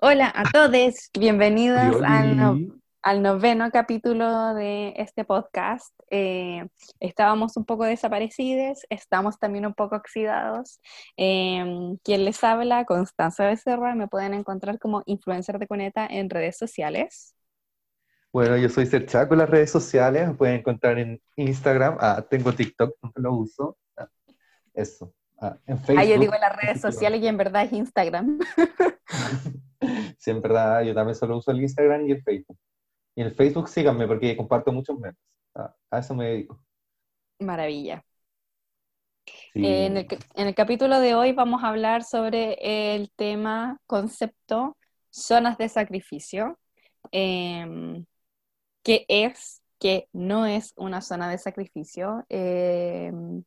[0.00, 2.58] Hola a todos, bienvenidos al, no-
[3.20, 5.92] noveno capítulo de este podcast.
[6.10, 6.68] Eh,
[7.00, 10.78] estábamos un poco desaparecidos, estamos también un poco oxidados.
[11.16, 16.56] Eh, quien les habla, Constanza Becerra, me pueden encontrar como influencer de Coneta en redes
[16.56, 17.34] sociales.
[18.32, 22.52] Bueno, yo soy Serchaco en las redes sociales, me pueden encontrar en Instagram, ah, tengo
[22.52, 24.06] TikTok, nunca lo uso, ah,
[24.74, 25.98] eso, ah, en Facebook.
[25.98, 28.38] Ah, yo digo en las redes sociales y en verdad es Instagram.
[30.18, 32.58] Sí, en verdad, yo también solo uso el Instagram y el Facebook.
[33.16, 35.18] Y en el Facebook síganme porque comparto muchos memes,
[35.90, 36.60] a eso me dedico.
[37.40, 38.04] Maravilla.
[39.52, 39.60] Sí.
[39.66, 44.76] Eh, En el, en el capítulo de hoy vamos a hablar sobre el tema, concepto,
[45.10, 46.58] zonas de sacrificio.
[47.12, 48.06] Em,
[48.82, 52.24] ¿qué es, qué no es una zona de sacrificio?
[52.28, 53.44] Em,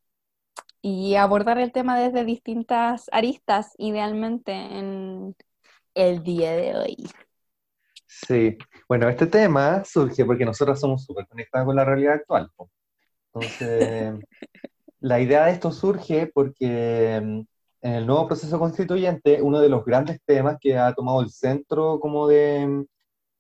[0.82, 5.36] y abordar el tema desde distintas aristas, idealmente en
[5.94, 6.98] el día de hoy.
[8.08, 12.50] Sí, bueno, este tema surge porque nosotros somos súper conectados con la realidad actual.
[13.34, 14.14] Entonces,
[15.00, 17.42] la idea de esto surge porque mm,
[17.82, 22.00] en el nuevo proceso constituyente, uno de los grandes temas que ha tomado el centro
[22.00, 22.86] como de mm,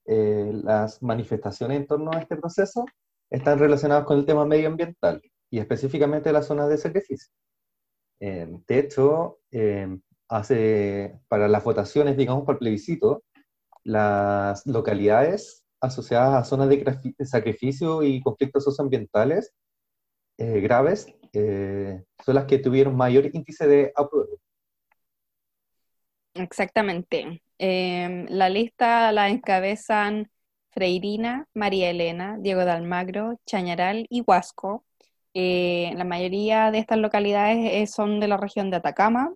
[0.05, 2.85] eh, las manifestaciones en torno a este proceso
[3.29, 7.31] están relacionados con el tema medioambiental y específicamente las zonas de sacrificio.
[8.19, 9.87] Eh, de hecho, eh,
[10.31, 13.23] hace, para las votaciones, digamos, para el plebiscito,
[13.83, 19.53] las localidades asociadas a zonas de sacrificio y conflictos socioambientales
[20.37, 24.37] eh, graves eh, son las que tuvieron mayor índice de apruebo.
[26.33, 27.41] Exactamente.
[27.57, 30.31] Em, la lista la encabezan
[30.71, 34.85] Freirina, María Elena, Diego de Almagro, Chañaral y Huasco.
[35.33, 39.33] Eh, la mayoría de estas localidades eh, son de la región de Atacama,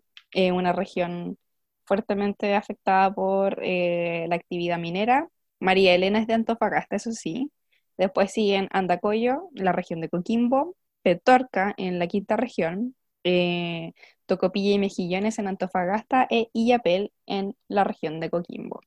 [0.53, 1.37] una región
[1.85, 5.29] fuertemente afectada por eh, la actividad minera.
[5.59, 7.51] María Elena es de Antofagasta, eso sí.
[7.97, 13.93] Después siguen Andacoyo, la región de Coquimbo, Petorca en la quinta región, eh,
[14.25, 18.81] Tocopilla y Mejillones en Antofagasta e Illapel en la región de Coquimbo.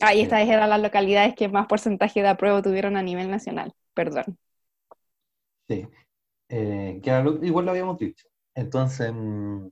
[0.00, 3.74] Ah, y estas eran las localidades que más porcentaje de apruebo tuvieron a nivel nacional.
[3.94, 4.38] Perdón.
[5.68, 5.86] Sí,
[6.50, 7.10] Eh, que
[7.46, 8.26] igual lo habíamos dicho.
[8.54, 9.68] Entonces, mm,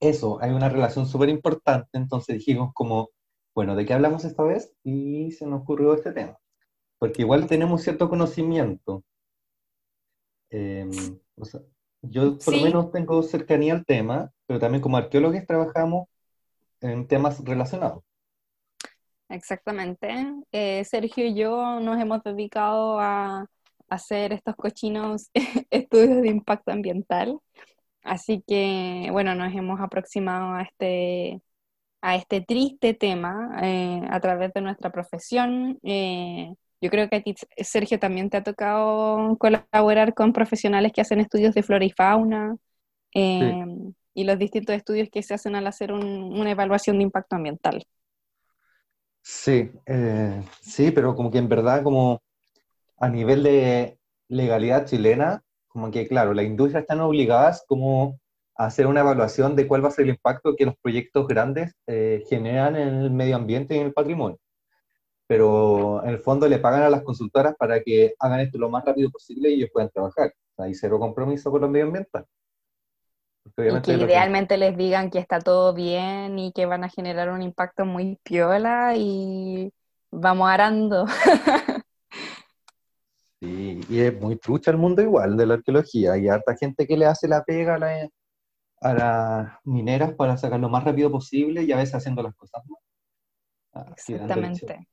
[0.00, 1.90] eso, hay una relación súper importante.
[1.98, 3.10] Entonces dijimos como,
[3.54, 4.72] bueno, ¿de qué hablamos esta vez?
[4.84, 6.38] Y se nos ocurrió este tema.
[6.98, 9.04] Porque igual tenemos cierto conocimiento.
[10.50, 10.86] Eh,
[11.36, 11.60] o sea,
[12.02, 12.64] yo por lo Sí.
[12.64, 16.08] menos tengo cercanía al tema, pero también como arqueólogos trabajamos
[16.80, 18.04] en temas relacionados.
[19.28, 20.08] Exactamente.
[20.52, 23.46] Eh, Sergio y yo nos hemos dedicado a
[23.88, 25.30] hacer estos cochinos
[25.70, 27.38] estudios de impacto ambiental.
[28.06, 31.42] Así que, bueno, nos hemos aproximado a este,
[32.02, 35.78] a este triste tema eh, a través de nuestra profesión.
[35.84, 41.02] Eh, yo creo que a ti, Sergio, también te ha tocado colaborar con profesionales que
[41.02, 42.56] hacen estudios de flora y fauna
[43.14, 43.64] eh,
[44.14, 46.04] y los distintos estudios que se hacen al hacer un-
[46.38, 47.84] una evaluación de impacto ambiental.
[49.22, 52.22] Sí, eh, sí, pero como que en verdad, como
[52.98, 55.44] a nivel de legalidad chilena,
[55.76, 58.18] como que claro, las industrias están obligadas como
[58.56, 61.74] a hacer una evaluación de cuál va a ser el impacto que los proyectos grandes
[61.86, 64.38] eh, generan en el medio ambiente y en el patrimonio.
[65.28, 68.84] Pero en el fondo le pagan a las consultoras para que hagan esto lo más
[68.84, 70.32] rápido posible y ellos puedan trabajar.
[70.58, 72.28] Hay cero compromiso con los medioambientales.
[73.68, 77.42] Y que- idealmente les digan que está todo bien y que van a generar un
[77.42, 79.72] impacto muy piola y
[80.10, 81.06] vamos arando.
[83.40, 86.12] Sí, y es muy trucha el mundo igual de la arqueología.
[86.14, 88.08] Hay harta gente que le hace la pega a, la-
[88.82, 92.62] a las mineras para sacar lo más rápido posible y a veces haciendo las cosas
[92.66, 92.78] mal.
[93.74, 93.92] Derecho.
[93.94, 94.88] Exactamente.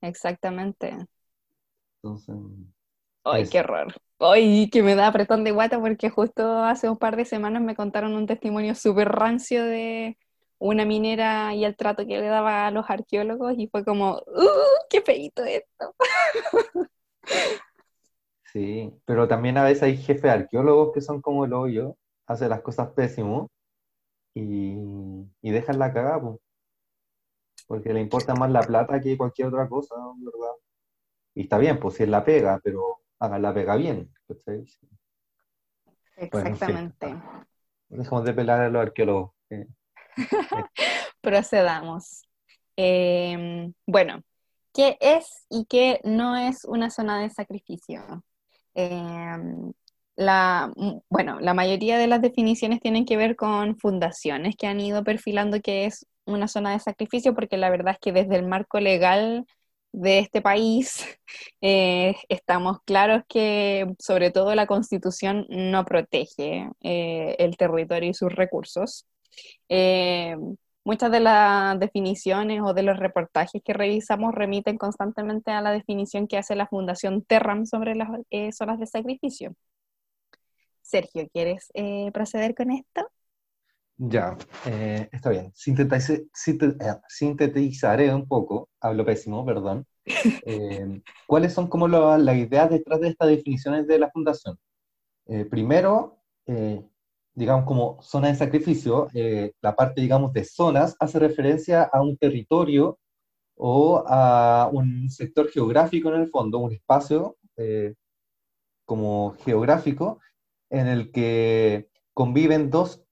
[0.00, 0.96] Exactamente.
[2.02, 2.36] Entonces,
[3.24, 3.92] Ay, qué horror.
[4.18, 7.74] Ay, que me da apretón de guata porque justo hace un par de semanas me
[7.76, 10.16] contaron un testimonio súper rancio de
[10.58, 14.86] una minera y el trato que le daba a los arqueólogos y fue como, ¡uh!
[14.88, 15.94] ¡Qué feíto esto!
[18.52, 21.96] sí, pero también a veces hay jefes arqueólogos que son como el hoyo,
[22.26, 23.50] hacen las cosas pésimo
[24.34, 24.74] y,
[25.42, 26.40] y dejan la cagada, po.
[27.66, 30.54] porque le importa más la plata que cualquier otra cosa, ¿verdad?
[31.34, 34.64] Y está bien, pues si es la pega, pero hagan la pega bien, ¿cachai?
[36.32, 36.48] Bueno.
[36.50, 37.16] Exactamente.
[37.88, 39.32] Dejamos de pelar a los arqueólogos.
[41.20, 42.22] Procedamos.
[42.76, 44.22] Eh, bueno,
[44.76, 48.22] ¿qué es y qué no es una zona de sacrificio?
[48.74, 49.36] Eh,
[50.16, 50.72] la,
[51.08, 55.60] bueno, la mayoría de las definiciones tienen que ver con fundaciones que han ido perfilando
[55.62, 59.46] qué es una zona de sacrificio porque la verdad es que desde el marco legal
[59.92, 61.06] de este país
[61.62, 68.34] eh, estamos claros que sobre todo la constitución no protege eh, el territorio y sus
[68.34, 69.06] recursos.
[69.68, 70.36] Eh,
[70.86, 76.26] muchas de las definiciones o de los reportajes que revisamos remiten constantemente a la definición
[76.26, 78.08] que hace la Fundación Terram sobre las
[78.56, 79.54] zonas de sacrificio.
[80.80, 81.70] Sergio, ¿quieres
[82.12, 83.10] proceder con esto?
[83.98, 84.36] Ya,
[84.66, 85.46] eh, está bien.
[85.46, 86.00] Eh,
[87.08, 89.86] sintetizaré un poco, hablo pésimo, perdón.
[90.46, 94.56] Eh, ¿Cuáles son como las ideas detrás de estas definiciones de la fundación?
[95.50, 96.20] primero,
[97.36, 99.08] digamos como zona de sacrificio,
[99.60, 102.98] la parte, digamos, de zonas hace referencia a un territorio
[103.56, 107.36] o a un sector geográfico en el fondo, un espacio
[108.84, 110.18] como geográfico
[110.70, 113.06] en el que conviven dos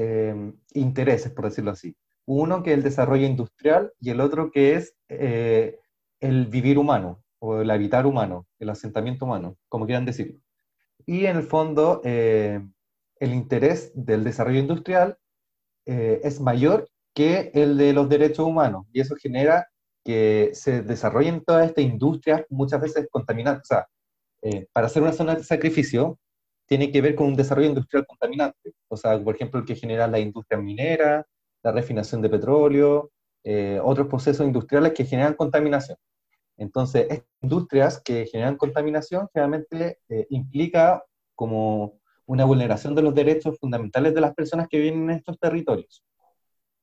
[0.00, 1.96] Em, intereses, por decirlo así.
[2.24, 5.80] Uno que es el desarrollo industrial y el otro que es eh,
[6.20, 10.38] el vivir humano o el habitar humano, el asentamiento humano, como quieran decirlo.
[11.04, 12.60] Y en el fondo, eh,
[13.20, 15.18] el interés del desarrollo industrial
[15.86, 19.66] eh, es mayor que el de los derechos humanos y eso genera
[20.04, 23.70] que se desarrollen todas estas industrias muchas veces contaminantes.
[23.70, 23.86] O sea,
[24.72, 26.18] para hacer una zona de sacrificio,
[26.68, 28.72] tiene que ver con un desarrollo industrial contaminante.
[28.88, 31.26] O sea, por ejemplo, el que genera la industria minera,
[31.62, 33.10] la refinación de petróleo,
[33.42, 35.96] eh, otros procesos industriales que generan contaminación.
[36.58, 41.02] Entonces, estas industrias que generan contaminación generalmente eh, implica
[41.34, 46.04] como una vulneración de los derechos fundamentales de las personas que viven en estos territorios.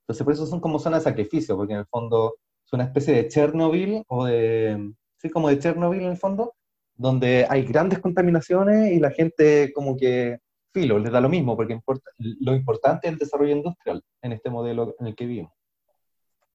[0.02, 3.14] Entonces, por eso son como zonas de sacrificio, porque en el fondo es una especie
[3.14, 6.56] de Chernobyl, o de, sí, como de Chernobyl en el fondo,
[6.96, 10.40] donde hay grandes contaminaciones y la gente como que,
[10.74, 14.50] filo, les da lo mismo, porque importa, lo importante es el desarrollo industrial en este
[14.50, 15.54] modelo en el que vivimos.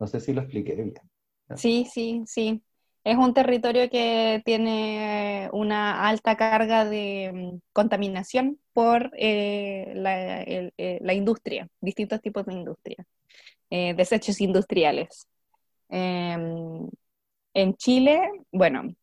[0.01, 0.95] No sé si lo expliqué bien.
[1.55, 2.61] Sí, sí, sí.
[3.05, 9.93] Es un territorio que tiene una alta carga de mm, contaminación por eh,
[10.76, 13.06] eh, la, industria, distintos tipos de industria,
[13.70, 15.26] eh, desechos industriales.
[15.88, 16.88] Em,
[17.55, 18.20] en Chile,
[18.52, 18.94] bueno,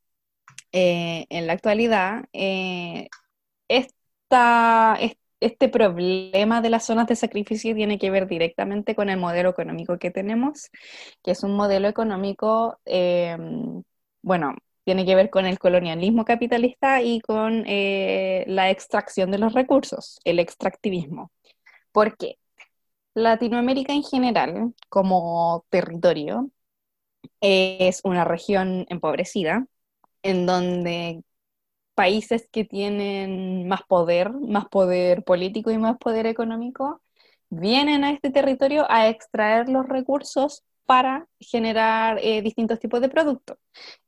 [0.71, 3.07] eh, en la actualidad, eh,
[5.39, 10.00] este problema de las zonas de sacrificio tiene que ver directamente con el modelo económico
[10.00, 10.69] que tenemos,
[11.24, 13.84] que es un modelo económico, em,
[14.22, 19.54] bueno, tiene que ver con el colonialismo capitalista y con eh, la extracción de los
[19.54, 21.31] recursos, el extractivismo.
[21.92, 22.38] ¿Por qué?
[23.13, 26.51] Latinoamérica en general, como territorio,
[27.42, 29.66] es una región empobrecida,
[30.24, 31.24] en donde
[31.97, 37.01] países que tienen más poder, más poder político y más poder económico,
[37.49, 43.57] vienen a este territorio a extraer los recursos para generar eh, distintos tipos de productos.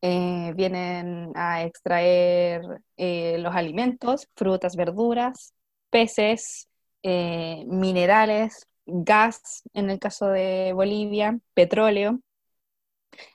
[0.02, 2.62] Eh, vienen a extraer
[2.98, 5.54] eh, los alimentos, frutas, verduras,
[5.90, 6.68] peces,
[7.04, 12.20] minerales, gas, en el caso de Bolivia, petróleo.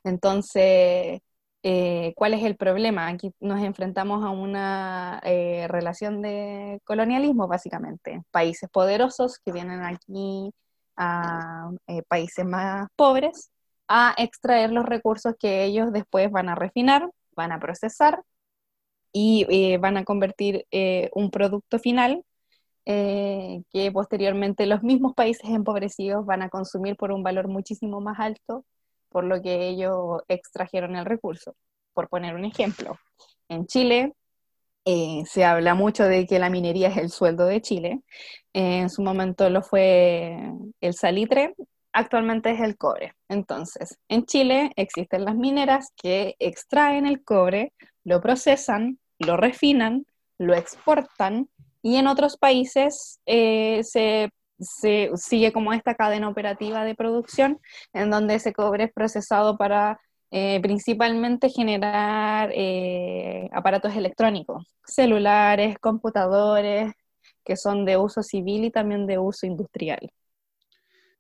[0.05, 1.21] Entonces,
[1.67, 3.09] eh, ¿Cuál es el problema?
[3.09, 8.23] Aquí nos enfrentamos a una eh, relación de colonialismo, básicamente.
[8.31, 10.53] Países poderosos que vienen aquí
[10.97, 13.51] a eh, países más pobres
[13.89, 18.23] a extraer los recursos que ellos después van a refinar, van a procesar
[19.13, 20.67] y van a convertir
[21.15, 22.25] un producto final
[22.85, 28.65] que posteriormente los mismos países empobrecidos van a consumir por un valor muchísimo más alto
[29.15, 31.55] por lo que ellos extrajeron el recurso.
[31.93, 32.99] Por poner un ejemplo,
[33.49, 34.13] en Chile
[34.85, 38.01] eh, se habla mucho de que la minería es el sueldo de Chile.
[38.53, 40.37] en su momento lo fue
[40.81, 41.55] el salitre,
[41.93, 43.15] actualmente es el cobre.
[43.29, 50.07] Entonces, en Chile existen las mineras que extraen el cobre, lo procesan, lo refinan,
[50.39, 51.49] lo exportan
[51.83, 57.61] y en otros países eh, se se sigue como esta cadena operativa de producción
[57.93, 66.93] en donde ese cobre es procesado para eh, principalmente generar eh, aparatos electrónicos, celulares, computadores,
[67.45, 70.11] que son de uso civil y también de uso industrial.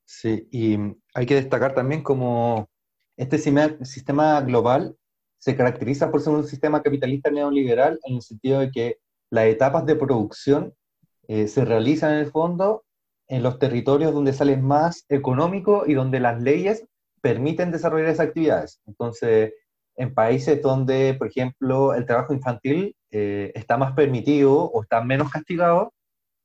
[0.05, 0.76] Sí, y
[1.14, 2.69] hay que destacar también como
[3.17, 4.97] este sistema global
[5.38, 8.99] se caracteriza por ser un sistema capitalista neoliberal en el sentido de que
[9.31, 10.75] las etapas de producción
[11.29, 12.84] eh, se realizan en el fondo
[13.28, 16.87] en los territorios donde sale más económico y donde las leyes
[17.21, 18.81] permiten desarrollar esas actividades.
[18.87, 19.54] Entonces,
[19.97, 25.31] en países donde, por ejemplo, el trabajo infantil eh, está más permitido o está menos
[25.31, 25.93] castigado,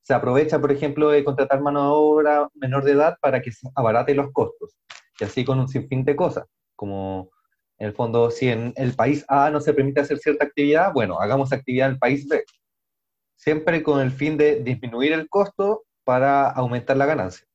[0.01, 3.67] se aprovecha, por ejemplo, de contratar mano de obra menor de edad para que se
[3.75, 4.75] abarate los costos.
[5.19, 6.45] Y así con un sinfín de cosas,
[6.75, 7.29] como
[7.77, 11.19] en el fondo, si en el país A no se permite hacer cierta actividad, bueno,
[11.19, 12.43] hagamos actividad en el país B.
[13.35, 17.45] Siempre con el fin de disminuir el costo para aumentar la ganancia.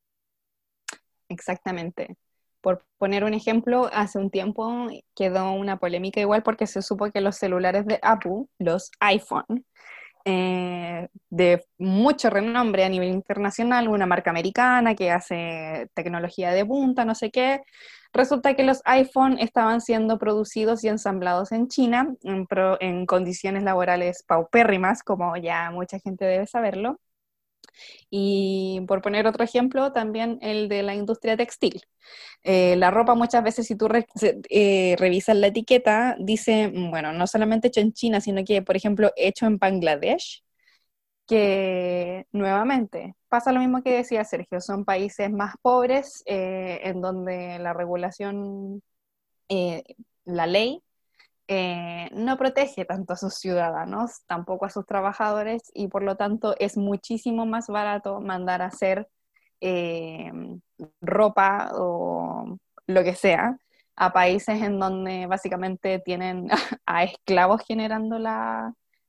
[1.28, 2.16] Exactamente.
[2.60, 7.20] Por poner un ejemplo, hace un tiempo quedó una polémica igual porque se supo que
[7.20, 9.66] los celulares de Apple, los iPhone,
[10.24, 17.04] eh, de mucho renombre a nivel internacional, una marca americana que hace tecnología de punta,
[17.04, 17.60] no sé qué,
[18.12, 22.46] resulta que los iPhone estaban siendo producidos y ensamblados en China en,
[22.78, 27.00] en condiciones laborales paupérrimas, como ya mucha gente debe saberlo.
[28.10, 31.82] Y por poner otro ejemplo, también el de la industria textil.
[32.42, 33.88] Eh, la ropa muchas veces, si tú
[34.50, 38.76] eh, revisas la etiqueta, dice, mm, bueno, no solamente hecho en China, sino que, por
[38.76, 40.44] ejemplo, hecho en Bangladesh,
[41.26, 47.58] que nuevamente pasa lo mismo que decía Sergio, son países más pobres eh, en donde
[47.58, 48.82] la regulación,
[50.24, 50.82] la ley
[51.48, 56.54] eh, no protege tanto a sus ciudadanos, tampoco a sus trabajadores, y por lo tanto
[56.58, 59.08] es muchísimo más barato mandar a hacer
[59.60, 60.32] eh,
[61.00, 63.58] ropa o lo que sea
[63.96, 66.48] a países en donde básicamente tienen
[66.86, 68.18] a esclavos generando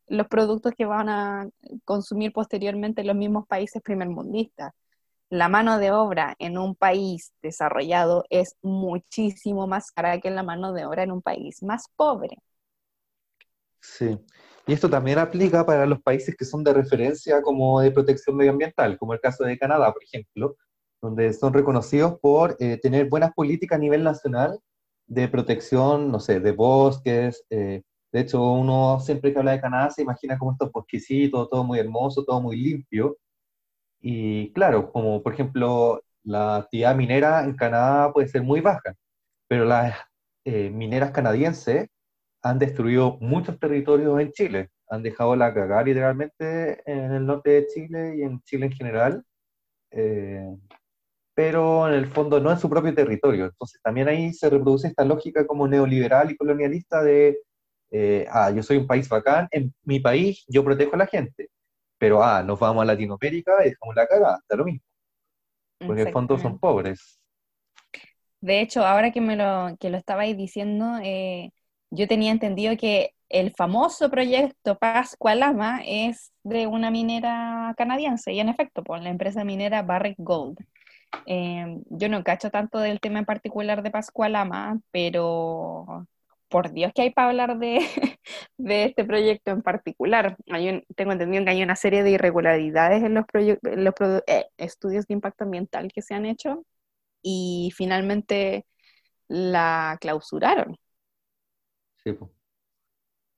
[0.07, 1.49] los productos que van a
[1.83, 4.71] consumir posteriormente los mismos países primermundistas
[5.35, 10.71] la mano de obra en un país desarrollado es muchísimo más cara que la mano
[10.73, 12.37] de obra en un país más pobre.
[13.81, 14.17] Sí,
[14.65, 18.97] y esto también aplica para los países que son de referencia como de protección medioambiental,
[18.97, 20.55] como el caso de Canadá, por ejemplo,
[21.01, 24.59] donde son reconocidos por eh, tener buenas políticas a nivel nacional
[25.05, 27.43] de protección, no sé, de bosques.
[27.49, 31.63] Eh, de hecho, uno siempre que habla de Canadá se imagina como estos bosquecitos, todo
[31.65, 33.17] muy hermoso, todo muy limpio,
[34.07, 38.93] y claro, como por ejemplo la actividad minera en Canadá puede ser muy baja,
[39.47, 39.97] pero las
[40.45, 41.89] eh, mineras canadienses
[42.43, 47.67] han destruido muchos territorios en Chile, han dejado la cagar literalmente en el norte de
[47.67, 49.23] Chile y en Chile en general,
[49.91, 50.55] eh,
[51.33, 53.45] pero en el fondo no en su propio territorio.
[53.45, 57.39] Entonces también ahí se reproduce esta lógica como neoliberal y colonialista de,
[57.91, 61.49] eh, ah, yo soy un país bacán, en mi país yo protejo a la gente,
[62.05, 64.81] pero, ah, nos vamos a Latinoamérica y dejamos la cara, está lo mismo.
[65.79, 67.19] Porque en el fondo son pobres.
[68.41, 71.49] De hecho, ahora que me lo, que lo estabais diciendo, eh,
[71.89, 78.49] yo tenía entendido que el famoso proyecto Pascualama es de una minera canadiense, y en
[78.49, 80.59] efecto, por pues, la empresa minera Barrick Gold.
[81.25, 86.05] Eh, yo no cacho tanto del tema en particular de Pascualama, pero
[86.49, 87.57] por Dios que hay para hablar
[88.57, 90.37] de, este proyecto en particular.
[90.95, 93.25] tengo entendido que hay una serie de irregularidades en los,
[94.27, 96.65] eh, estudios de impacto ambiental que se han hecho
[97.21, 98.65] y finalmente
[99.27, 100.77] la clausuraron.
[102.03, 102.17] Sí.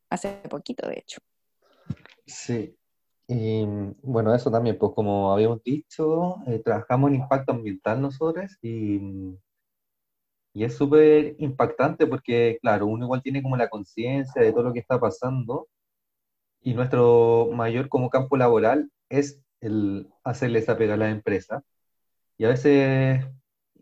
[0.09, 1.19] Hace poquito, de hecho.
[2.25, 2.77] Sí.
[3.29, 3.65] Y
[4.03, 8.99] bueno, eso también, pues como habíamos dicho, eh, trabajamos en impacto ambiental nosotros y
[10.57, 14.73] y es súper impactante porque, claro, uno igual tiene como la conciencia de todo lo
[14.73, 15.67] que está pasando
[16.61, 21.63] y nuestro mayor como campo laboral es el hacerle esa pega a la empresa.
[22.37, 23.25] Y a veces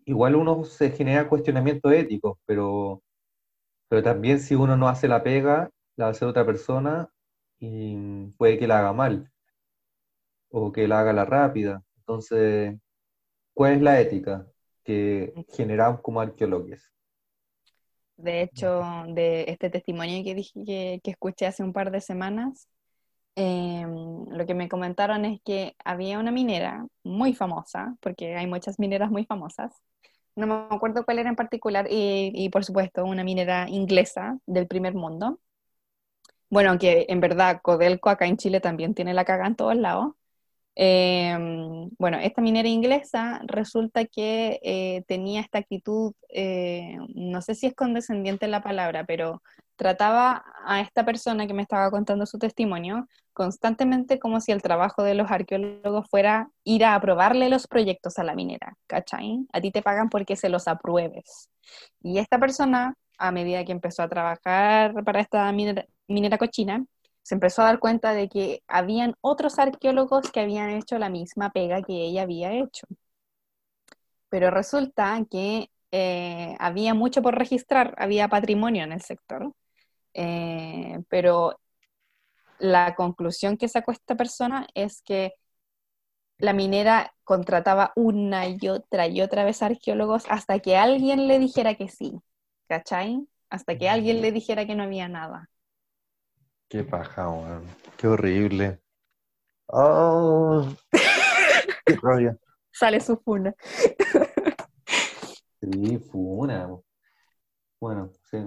[0.05, 3.03] igual uno se genera cuestionamientos éticos, pero,
[3.89, 7.09] pero también si uno no hace la pega, la hace otra persona
[7.59, 7.97] y
[8.37, 9.31] puede que la haga mal
[10.49, 11.83] o que la haga la rápida.
[11.99, 12.75] Entonces,
[13.53, 14.47] ¿cuál es la ética?
[14.85, 16.93] Que generamos como arqueólogos.
[18.15, 22.69] De hecho, de este testimonio que dije que, escuché hace un par de semanas,
[23.35, 28.79] em, lo que me comentaron es que había una minera muy famosa, porque hay muchas
[28.79, 29.73] mineras muy famosas,
[30.35, 34.67] no me acuerdo cuál era en particular, y, y por supuesto una minera inglesa del
[34.67, 35.39] primer mundo.
[36.49, 40.13] Bueno, que en verdad Codelco acá en Chile también tiene la caga en todos lados,
[40.75, 47.67] Em, bueno, esta minera inglesa resulta que eh, tenía esta actitud, eh, no sé si
[47.67, 49.41] es condescendiente la palabra, pero
[49.77, 55.03] trataba a esta persona que me estaba contando su testimonio constantemente como si el trabajo
[55.03, 59.45] de los arqueólogos fuera ir a aprobarle los proyectos a la minera, ¿cachai?
[59.51, 61.49] A ti te pagan porque se los apruebes.
[62.01, 66.85] Y esta persona, a medida que empezó a trabajar para esta minera cochina,
[67.25, 71.49] se empezó a dar cuenta de que habían otros arqueólogos que habían hecho la misma
[71.51, 72.85] pega que ella había hecho.
[74.29, 79.53] Pero resulta que eh, había mucho por registrar, había patrimonio en el sector,
[80.13, 81.59] eh, pero
[82.59, 85.33] la conclusión que sacó esta persona es que
[86.37, 91.73] la minera contrataba una y otra y otra vez arqueólogos hasta que alguien le dijera
[91.73, 92.21] que sí,
[92.67, 93.27] ¿cachai?
[93.49, 95.49] Hasta que alguien le dijera que no había nada.
[96.69, 97.63] Qué paja, weón.
[97.97, 98.81] Qué horrible.
[99.67, 100.67] Oh,
[101.85, 102.37] qué rabia.
[102.71, 103.55] Sale su funa.
[105.61, 106.69] Sí, funa.
[107.79, 108.37] Bueno, sí.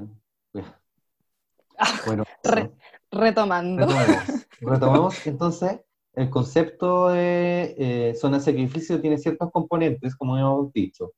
[1.78, 2.70] Ah, Bueno, Re-
[3.10, 3.86] retomando.
[4.60, 5.80] Retomemos entonces.
[6.14, 11.12] El concepto de eh, zona de sacrificio tiene ciertos componentes, como hemos dicho.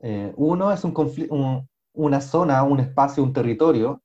[0.00, 0.94] Eh, uno es un
[1.28, 4.02] un- una zona, un espacio, un territorio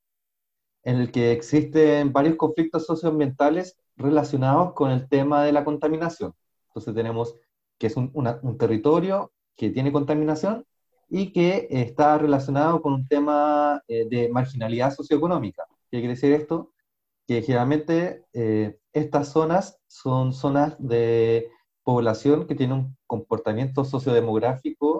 [0.89, 6.34] en el que existen varios conflictos socioambientales relacionados con el tema de la contaminación.
[6.69, 7.36] Entonces tenemos
[7.79, 10.65] que es un, una- un territorio que tiene contaminación
[11.10, 15.63] y que está relacionado con un tema eh, de marginalidad socioeconómica.
[15.91, 16.72] ¿Qué quiere decir esto?
[17.27, 21.50] Que generalmente eh, estas zonas son zonas de
[21.84, 24.99] población que tiene un comportamiento sociodemográfico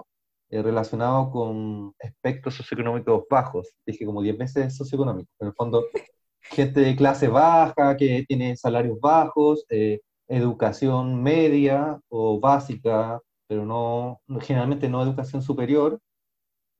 [0.50, 3.68] eh, relacionado con espectros socioeconómicos bajos.
[3.86, 5.34] Dije como 10 veces socioeconómicos.
[5.40, 5.84] En el fondo,
[6.42, 14.20] gente de clase baja, que tiene salarios bajos, eh, educación media o básica, pero no,
[14.26, 16.00] no- generalmente no educación superior,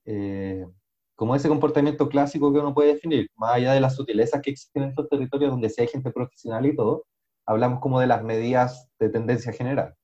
[0.05, 0.67] eh,
[1.17, 4.85] como ese comportamiento clásico que uno puede definir, más allá de las sutilezas que existen
[4.85, 7.05] en estos territorios donde sí hay gente profesional y todo,
[7.47, 9.95] hablamos como de las medidas de tendencia general.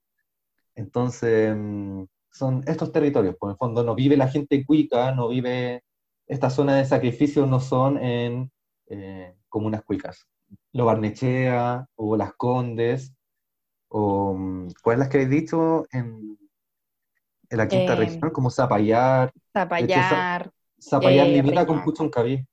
[0.75, 2.05] Entonces, mm,
[2.37, 5.83] son estos territorios, por el fondo no vive la gente cuica, no vive,
[6.27, 8.51] estas zonas de sacrificio no son en
[8.89, 10.27] eh, comunas cuicas.
[10.73, 13.15] Lo Barnechea o Las Condes,
[13.89, 15.87] o mm, ¿cuál es las que he dicho?
[15.93, 16.39] En,
[17.49, 19.33] en la quinta Eh, región, como Zapallar.
[19.53, 20.51] Zapallar.
[20.81, 21.83] Zapallar Eh, limita con.
[21.85, 22.45] Puchuncaví.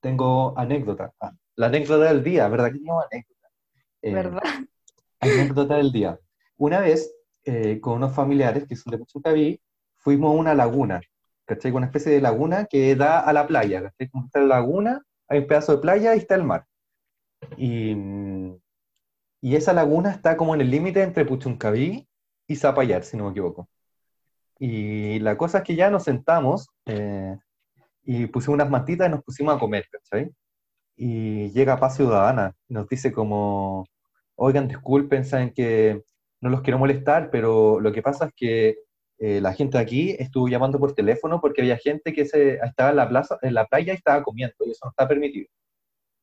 [0.00, 1.12] Tengo anécdota.
[1.20, 3.48] Ah, la anécdota del día, ¿verdad que tengo anécdota?
[4.02, 4.42] Eh, ¿Verdad?
[5.20, 6.18] Anécdota del día.
[6.56, 7.12] Una vez,
[7.52, 9.60] eh, con unos familiares que son de Puchuncaví,
[9.98, 11.00] fuimos a una laguna,
[11.46, 11.72] ¿cachai?
[11.72, 14.08] Una especie de laguna que da a la playa, ¿cachai?
[14.08, 16.64] Como está la laguna, hay un pedazo de playa y está el mar.
[17.56, 17.96] Y,
[19.40, 22.06] y esa laguna está como en el límite entre Puchuncaví
[22.46, 23.68] y Zapallar, si no me equivoco.
[24.60, 27.36] Y la cosa es que ya nos sentamos eh,
[28.04, 30.30] y pusimos unas mantitas y nos pusimos a comer, ¿cachai?
[30.96, 33.86] Y llega Paz Ciudadana y nos dice como,
[34.36, 36.04] oigan, disculpen, saben que
[36.40, 38.78] no los quiero molestar, pero lo que pasa es que
[39.18, 42.96] eh, la gente aquí estuvo llamando por teléfono porque había gente que se, estaba en
[42.96, 45.48] la plaza, en la playa y estaba comiendo, y eso no está permitido.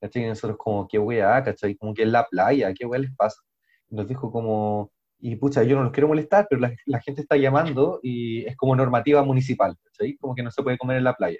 [0.01, 0.23] ¿Cachai?
[0.23, 1.75] Y nosotros como, qué weá, ¿cachai?
[1.75, 3.41] Como que en la playa, qué weá les pasa.
[3.89, 7.21] Y nos dijo como, y pucha, yo no los quiero molestar, pero la, la gente
[7.21, 10.15] está llamando y es como normativa municipal, ¿cachai?
[10.17, 11.39] Como que no se puede comer en la playa.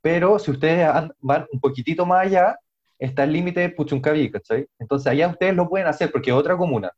[0.00, 2.58] Pero si ustedes an- van un poquitito más allá,
[2.98, 4.66] está el límite de Puchuncaví, ¿cachai?
[4.78, 6.90] Entonces allá ustedes lo pueden hacer porque es otra comuna.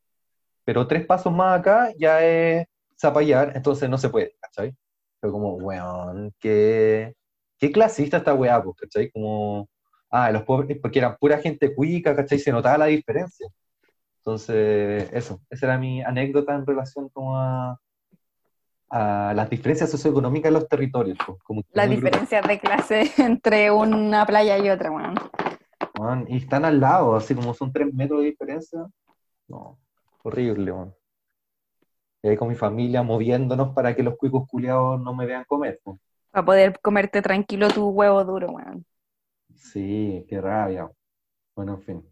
[0.64, 2.66] Pero tres pasos más acá ya es
[3.00, 4.74] Zapallar, entonces no se puede, ¿cachai?
[5.20, 7.14] Pero como, weón, qué,
[7.58, 9.10] qué clasista esta weá, pues, ¿cachai?
[9.10, 9.68] Como,
[10.10, 12.38] ah, los pobres, porque eran pura gente cuica, ¿cachai?
[12.38, 13.48] Se notaba la diferencia.
[14.18, 17.78] Entonces, eso, esa era mi anécdota en relación como a,
[18.90, 21.16] a las diferencias socioeconómicas de los territorios.
[21.26, 25.14] pues, como Las diferencias de clase entre una playa y otra, weón.
[25.98, 28.86] Weón, y están al lado, así como son tres metros de diferencia.
[29.48, 29.78] No,
[30.22, 30.94] horrible, weón.
[32.22, 35.78] Y ahí con mi familia moviéndonos para que los cuicos culiados no me vean comer.
[35.84, 35.98] pues.
[36.32, 38.84] Para poder comerte tranquilo tu huevo duro, weón.
[39.56, 40.90] Sí, qué rabia.
[41.56, 42.10] Bueno, en fin.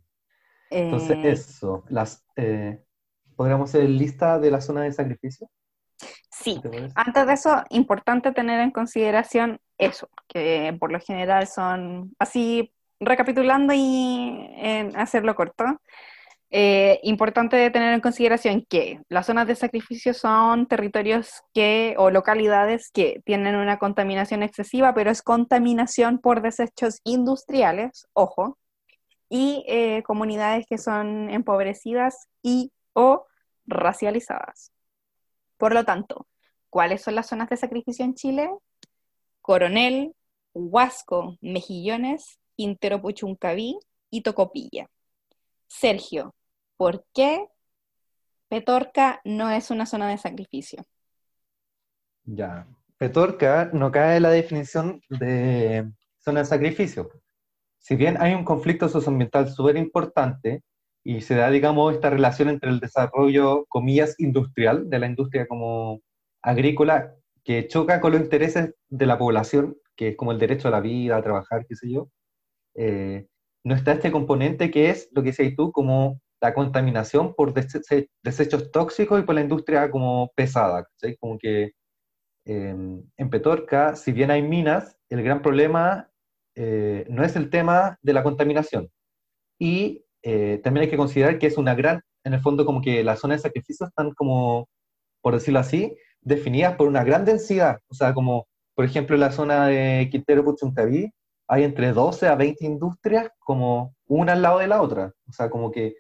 [0.85, 2.85] Entonces, Eh, eso, las, eh,
[3.37, 5.51] ¿podríamos hacer lista de la zona de sacrificio?
[6.31, 6.61] sí.
[6.95, 13.73] Antes de eso, importante tener en consideración eso, que por lo general son así, recapitulando
[13.75, 15.65] y en hacerlo corto.
[16.51, 22.91] Eh, importante tener en consideración que las zonas de sacrificio son territorios que, o localidades
[22.91, 28.59] que tienen una contaminación excesiva, pero es contaminación por desechos industriales, ojo,
[29.29, 33.27] y eh, comunidades que son empobrecidas y o
[33.67, 34.73] racializadas.
[35.59, 36.27] Por lo tanto,
[36.71, 38.51] ¿cuáles son las zonas de sacrificio en Chile?
[39.43, 40.15] Coronel,
[40.55, 43.79] Huasco, Mejillones, Quintero Puchuncaví
[44.11, 44.89] y Tocopilla.
[45.67, 46.35] Sergio,
[46.79, 47.49] ¿por qué
[48.49, 50.83] Petorca no es una zona de sacrificio?
[52.25, 52.67] Ya.
[52.97, 57.11] Petorca no cae en la definición de zona de sacrificio.
[57.79, 60.63] Si bien hay un conflicto socioambiental súper importante
[61.05, 66.01] y se da, digamos, esta relación entre el desarrollo, comillas, industrial, de la industria como
[66.43, 67.15] agrícola,
[67.45, 70.81] que choca con los intereses de la población, que es como el derecho a la
[70.81, 72.09] vida, a trabajar, qué sé yo,
[72.75, 73.27] eh,
[73.65, 78.71] no está este componente que es, lo que decías tú, como la contaminación por desechos
[78.71, 80.87] tóxicos y por la industria como pesada.
[81.21, 81.73] Como que
[82.47, 86.11] em, en Petorca, si bien hay minas, el gran problema
[86.55, 88.89] eh, no es el tema de la contaminación.
[89.59, 93.05] Y eh, también hay que considerar que es una gran, en el fondo como que
[93.05, 94.69] las zonas de sacrificio están como,
[95.23, 97.79] por decirlo así, definidas por una gran densidad.
[97.89, 101.11] O sea, como por ejemplo en la zona de Quintero Puchuncaví,
[101.49, 105.13] hay entre 12 a 20 industrias como una al lado de la otra.
[105.29, 105.95] O sea, como que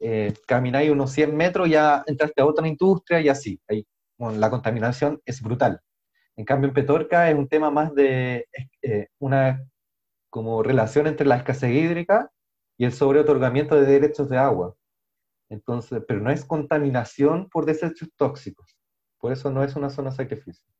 [0.00, 3.60] eh, camináis unos 100 metros, ya entraste a otra industria y así.
[3.68, 3.86] Ahí,
[4.18, 5.80] la contaminación es brutal.
[6.36, 8.46] En cambio, en Petorca es un tema más de
[8.82, 9.62] eh, una
[10.30, 12.30] como relación entre la escasez hídrica
[12.78, 14.74] y el sobreotorgamiento de derechos de agua.
[15.50, 18.78] Entonces, pero no es contaminación por desechos tóxicos.
[19.18, 20.72] Por eso no es una zona sacrificio.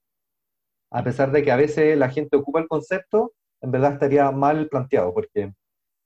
[0.91, 4.69] A pesar de que a veces la gente ocupa el concepto, en verdad estaría mal
[4.69, 5.53] planteado, porque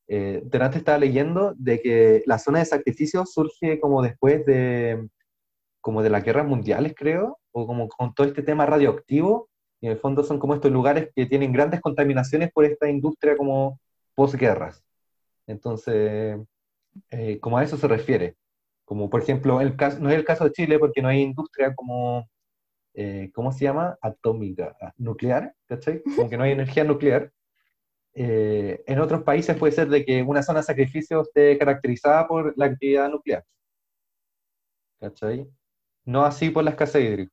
[0.09, 5.09] eh, delante estaba leyendo de que la zona de sacrificio surge como después de,
[5.81, 9.49] como de las guerras mundiales, creo, o como con todo este tema radioactivo,
[9.81, 13.37] y en el fondo son como estos lugares que tienen grandes contaminaciones por esta industria
[13.37, 13.79] como
[14.15, 14.83] posguerras.
[15.47, 16.39] Entonces,
[17.11, 18.37] eh, como a eso se refiere.
[18.85, 21.75] Como por ejemplo, el caso, no es el caso de Chile porque no hay industria
[21.75, 22.29] como,
[22.95, 23.99] eh, ¿cómo se llama?
[24.01, 26.03] Atómica, ah, nuclear, ¿cachai?
[26.17, 27.31] Como que no hay energía nuclear.
[28.17, 32.57] Eh, en otros países puede ser de que una zona de sacrificio esté caracterizada por
[32.57, 33.45] la actividad nuclear.
[35.01, 35.49] ¿Cachai?
[36.05, 37.33] No así por la escasez hídrica.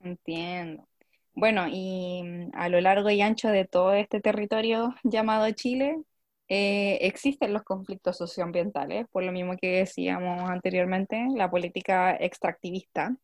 [0.00, 0.88] Entiendo.
[1.34, 6.02] Bueno, y mm, a lo largo y ancho de todo este territorio llamado Chile,
[6.48, 13.16] eh, existen los conflictos socioambientales, por lo mismo que decíamos anteriormente, la política extractivista.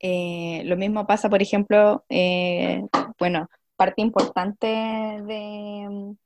[0.00, 2.04] Eh, lo mismo pasa, por ejemplo,
[3.18, 6.16] bueno, parte importante del mm,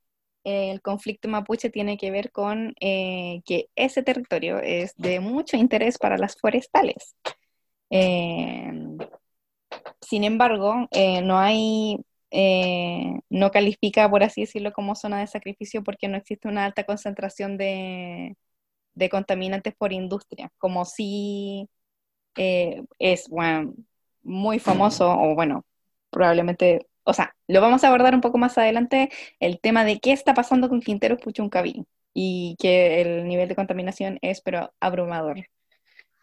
[0.43, 5.97] el conflicto mapuche tiene que ver con eh, que ese territorio es de mucho interés
[5.97, 7.15] para las forestales.
[7.89, 8.71] Eh,
[10.01, 11.97] sin embargo, eh, no hay,
[13.29, 17.57] no califica, por así decirlo, como zona de sacrificio porque no existe una alta concentración
[17.57, 18.37] de,
[18.95, 21.69] de contaminantes por industria, como si
[22.35, 23.29] es
[24.23, 25.65] muy famoso, o bueno,
[26.09, 29.09] probablemente o sea, lo vamos a abordar un poco más adelante,
[29.39, 34.19] el tema de qué está pasando con Quintero Puchuncaví y que el nivel de contaminación
[34.21, 35.45] es, pero abrumador.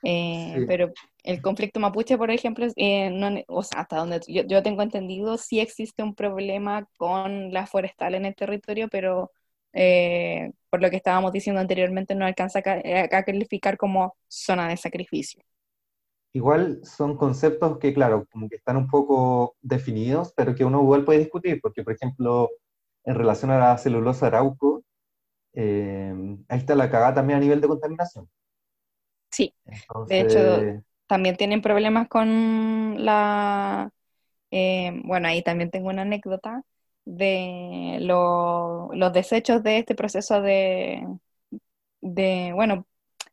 [0.05, 0.93] Eh, pero
[1.25, 5.61] el conflicto mapuche, por ejemplo, eh, no, o sea, hasta donde yo, tengo entendido, sí
[5.61, 9.33] existe un problema con la forestal en el territorio, pero
[9.73, 15.43] eh, por lo que estábamos diciendo anteriormente, no alcanza a calificar como zona de sacrificio.
[16.33, 21.05] Igual son conceptos que, claro, como que están un poco definidos, pero que uno igual
[21.05, 22.51] puede discutir, porque, por ejemplo,
[23.05, 24.85] en relación a la celulosa arauco,
[25.55, 26.15] eh,
[26.49, 28.29] ahí está la cagada también a nivel de contaminación.
[29.31, 29.55] Sí,
[30.07, 30.67] de hecho,
[31.07, 33.91] también tienen problemas con la...
[34.51, 36.63] Eh, bueno, ahí también tengo una anécdota
[37.05, 41.07] de los desechos de este proceso de,
[42.01, 42.87] de bueno,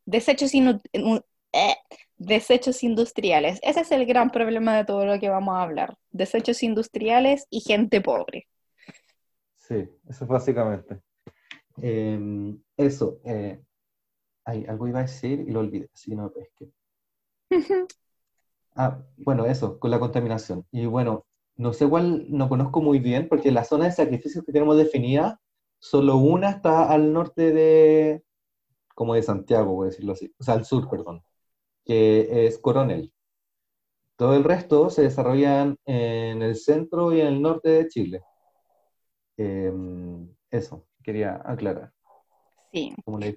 [0.05, 1.21] desechos inútiles
[1.53, 1.75] eh,
[2.17, 3.59] desechos industriales.
[3.61, 5.97] Ese es el gran problema de todo lo que vamos a hablar.
[6.11, 8.47] Desechos industriales y gente pobre.
[9.55, 11.01] Sí, eso básicamente.
[11.77, 13.61] Em, eso, eh,
[14.45, 16.69] algo iba a decir y lo olvidé, así que no pesque.
[18.75, 20.65] ah, bueno, eso, con la contaminación.
[20.71, 21.25] Y bueno,
[21.57, 25.41] no sé cuál, no conozco muy bien, porque la zona de sacrificios que tenemos definida,
[25.79, 28.23] solo una está al norte de,
[28.93, 31.23] como de Santiago, voy a decirlo así, o sea, al sur, perdón
[31.85, 33.13] que es Coronel.
[34.17, 38.21] Todo el resto se desarrollan en el centro y en el norte de Chile.
[39.37, 41.91] Em, eso, quería aclarar.
[42.71, 42.93] Sí.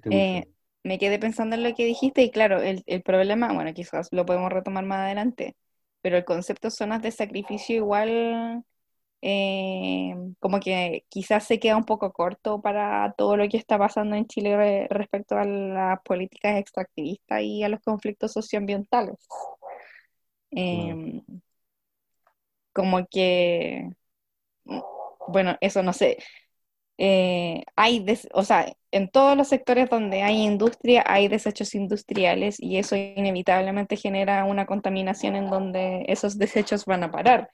[0.09, 0.45] Eh,
[0.83, 4.25] me quedé pensando en lo que dijiste y claro, el, el, problema, bueno, quizás lo
[4.25, 5.55] podemos retomar más adelante,
[6.01, 8.63] pero el concepto zonas de sacrificio igual
[9.21, 14.15] eh, como que quizás se queda un poco corto para todo lo que está pasando
[14.15, 19.17] en Chile respecto a las políticas extractivistas y a los conflictos socioambientales.
[20.51, 21.21] Em,
[22.73, 23.89] como que,
[25.27, 26.17] bueno, eso no sé.
[26.97, 32.77] Eh, hay, o sea, en todos los sectores donde hay industria hay desechos industriales y
[32.77, 37.51] eso inevitablemente genera una contaminación en donde esos desechos van a parar.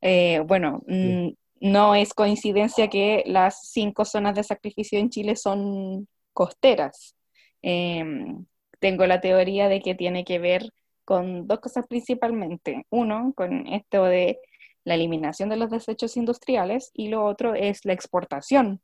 [0.00, 1.30] Eh, bueno, mm,
[1.60, 7.16] no es coincidencia que las cinco zonas de sacrificio en Chile son costeras.
[7.62, 8.46] Em,
[8.78, 10.70] tengo la teoría de que tiene que ver
[11.04, 12.86] con dos cosas principalmente.
[12.90, 14.38] Uno, con esto de
[14.84, 18.80] la eliminación de los desechos industriales y lo otro es la exportación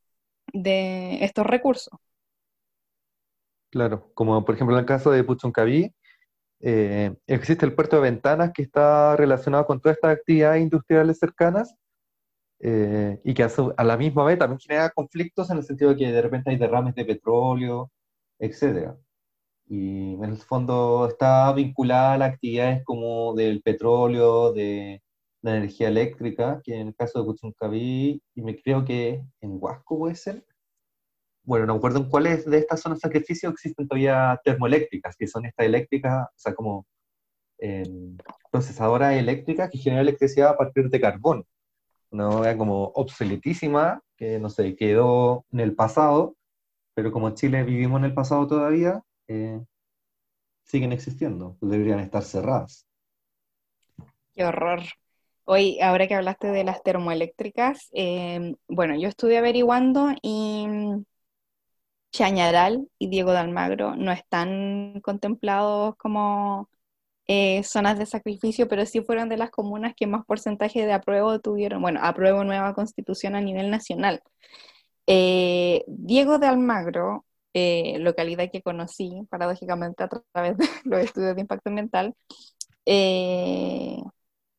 [0.53, 1.99] de estos recursos.
[3.71, 5.93] Claro, como por ejemplo en el caso de Puchuncaví,
[6.67, 11.75] eh, existe el puerto de Ventanas que está relacionado con todas estas actividades industriales cercanas
[12.61, 16.11] eh, y que a, la misma vez también genera conflictos en el sentido de que
[16.11, 17.93] de repente hay derrames de petróleo,
[18.39, 18.95] etc.
[19.67, 25.03] Y en el fondo está vinculada a las actividades como del petróleo, de
[25.43, 29.99] la energía eléctrica, que en el caso de Puchuncaví, y me creo que en Huasco
[29.99, 30.45] puede ser,
[31.45, 35.45] bueno, no acuerdo en cuáles de estas zonas de sacrificio existen todavía termoeléctricas, que son
[35.45, 36.87] estas eléctricas, o sea, como
[37.59, 37.85] eh,
[38.51, 41.45] procesadoras eléctricas que generan electricidad a partir de carbón.
[42.11, 46.37] Una obra como obsoletísima, que no sé, quedó en el pasado,
[46.95, 49.61] pero como en Chile vivimos en el pasado todavía, eh,
[50.65, 52.87] siguen existiendo, deberían estar cerradas.
[54.35, 54.81] Qué horror.
[55.45, 60.67] Hoy, ahora que hablaste de las termoeléctricas, eh, bueno, yo estuve averiguando y
[62.15, 66.71] Chañaral y Diego de Almagro no están contemplados como
[67.27, 71.41] eh, zonas de sacrificio, pero sí fueron de las comunas que más porcentaje de apruebo
[71.41, 74.23] tuvieron, bueno, apruebo nueva constitución a nivel nacional.
[75.07, 81.41] Eh, Diego de Almagro, eh, localidad que conocí paradójicamente a través de los estudios de
[81.43, 82.15] impacto ambiental,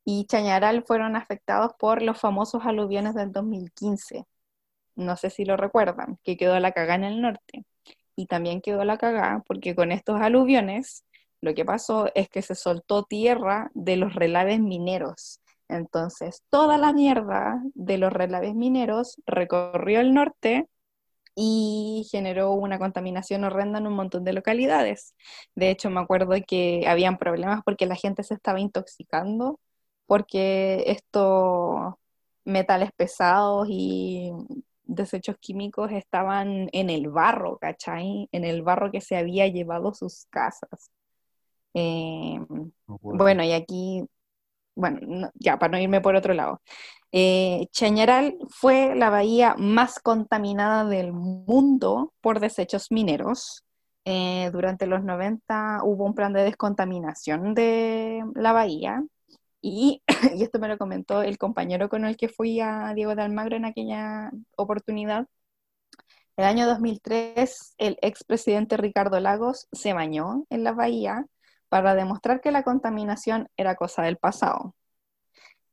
[0.05, 4.25] y Chañaral fueron afectados por los famosos aluviones del 2015
[4.95, 7.65] no sé si lo recuerdan, que quedó la cagada en el norte.
[8.15, 11.03] Y también quedó la cagada porque con estos aluviones
[11.41, 15.41] lo que pasó es que se soltó tierra de los relaves mineros.
[15.67, 20.67] Entonces, toda la mierda de los relaves mineros recorrió el norte
[21.36, 25.15] y generó una contaminación horrenda en un montón de localidades.
[25.55, 29.60] De hecho, me acuerdo que habían problemas porque la gente se estaba intoxicando
[30.08, 31.95] porque estos
[32.45, 34.31] metales pesados y
[34.85, 38.29] desechos químicos estaban en el barro, ¿cachai?
[38.31, 40.91] En el barro que se había llevado sus casas.
[41.73, 42.39] Eh,
[42.87, 44.03] bueno, y aquí,
[44.75, 46.61] bueno, ya para no irme por otro lado.
[47.11, 53.63] Eh, Chañaral fue la bahía más contaminada del mundo por desechos mineros.
[54.05, 59.03] Eh, durante los 90 hubo un plan de descontaminación de la bahía
[60.38, 63.56] y, esto me lo comentó el compañero con el que fui a Diego de Almagro
[63.56, 65.28] en aquella oportunidad.
[66.38, 71.25] El año 2003, el expresidente Ricardo Lagos se bañó en la bahía
[71.69, 74.75] para demostrar que la contaminación era cosa del pasado.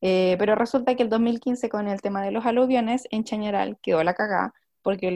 [0.01, 4.03] Eh, pero resulta que el 2015, con el tema de los aluviones, en Chañaral quedó
[4.05, 5.09] la cagada, porque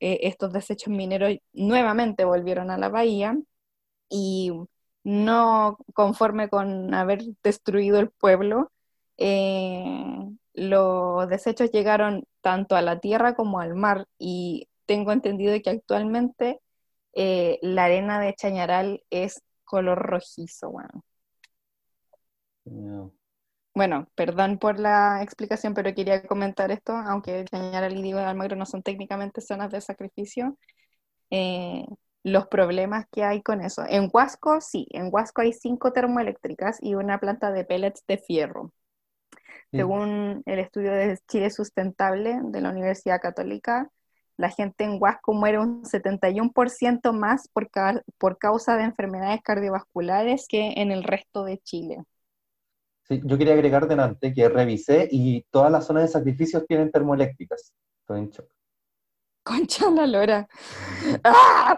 [0.00, 3.36] eh, estos desechos mineros nuevamente volvieron a la bahía
[4.08, 4.52] y
[5.04, 8.70] no conforme con haber destruido el pueblo,
[9.16, 15.70] eh, los desechos llegaron tanto a la tierra como al mar y tengo entendido que
[15.70, 16.60] actualmente
[17.14, 20.70] eh, la arena de Chañaral es color rojizo.
[22.64, 23.12] Bueno.
[23.74, 28.56] bueno, perdón por la explicación, pero quería comentar esto, aunque Chañaral y Diego de Almagro
[28.56, 30.56] no son técnicamente zonas de sacrificio.
[31.30, 31.86] Eh,
[32.22, 33.84] los problemas que hay con eso.
[33.88, 38.72] En Huasco, sí, en Huasco hay cinco termoeléctricas y una planta de pellets de fierro.
[39.70, 43.88] Según el estudio de Chile Sustentable de la Universidad Católica,
[44.36, 47.70] la gente en Huasco muere un 71% más por,
[48.18, 51.98] por causa de enfermedades cardiovasculares que en el resto de Chile.
[53.02, 57.72] Sí, yo quería agregar delante que revisé y todas las zonas de sacrificios tienen termoeléctricas.
[58.00, 58.59] Estoy en shock.
[59.50, 60.48] Concha la lora.
[61.24, 61.76] ¡Ah!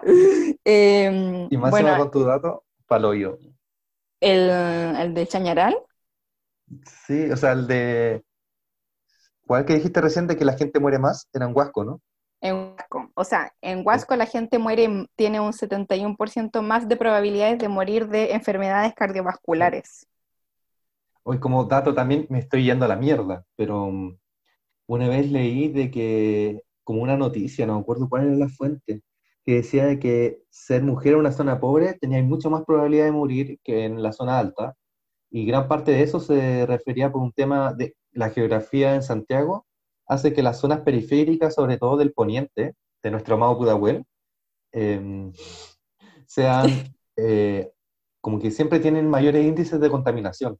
[0.62, 3.38] Em, y más bueno, con tu dato, paloyo.
[4.20, 5.78] ¿El, ¿El de Chañaral?
[7.06, 8.22] Sí, o sea, el de.
[9.46, 11.30] ¿Cuál que dijiste recién de que la gente muere más?
[11.32, 12.02] Era en Huasco, ¿no?
[12.42, 13.10] En Huasco.
[13.14, 18.08] O sea, en Huasco la gente muere, tiene un 71% más de probabilidades de morir
[18.08, 20.06] de enfermedades cardiovasculares.
[21.22, 24.18] Hoy, como dato también me estoy yendo a la mierda, pero um,
[24.86, 29.02] una vez leí de que como una noticia, no me acuerdo cuál era la fuente,
[29.44, 33.12] que decía de que ser mujer en una zona pobre tenía mucho más probabilidad de
[33.12, 34.76] morir que en la zona alta,
[35.30, 39.66] y gran parte de eso se refería por un tema de la geografía en Santiago,
[40.06, 44.04] hace que las zonas periféricas, sobre todo del poniente, de nuestro amado Pudahuel,
[44.72, 45.32] em,
[46.26, 46.66] sean
[47.16, 47.72] eh,
[48.20, 50.58] como que siempre tienen mayores índices de contaminación.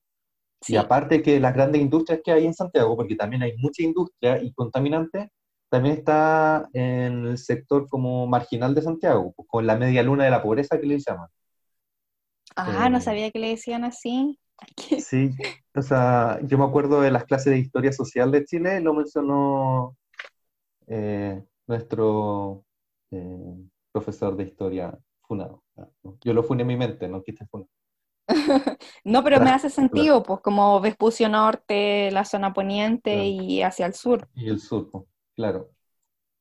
[0.66, 4.42] Y aparte que las grandes industrias que hay en Santiago, porque también hay mucha industria
[4.42, 5.30] y contaminante,
[5.72, 10.30] también está en el sector como marginal de Santiago, pues, con la media luna de
[10.30, 11.30] la pobreza que le llaman.
[12.54, 14.38] Ah, no eh, sabía que le decían así.
[15.00, 15.30] Sí,
[15.74, 19.96] o sea, yo me acuerdo de las clases de historia social de Chile, lo mencionó
[20.88, 22.66] eh, nuestro
[23.10, 23.56] eh,
[23.92, 25.64] profesor de historia funado.
[25.78, 25.88] Ah,
[26.20, 27.66] Yo lo funé en mi mente, no quise funar.
[29.04, 33.94] no, pero me hace sentido, pues como Vespucio Norte, la zona poniente y hacia el
[33.94, 34.28] sur.
[34.34, 34.90] Y el sur,
[35.34, 35.70] claro.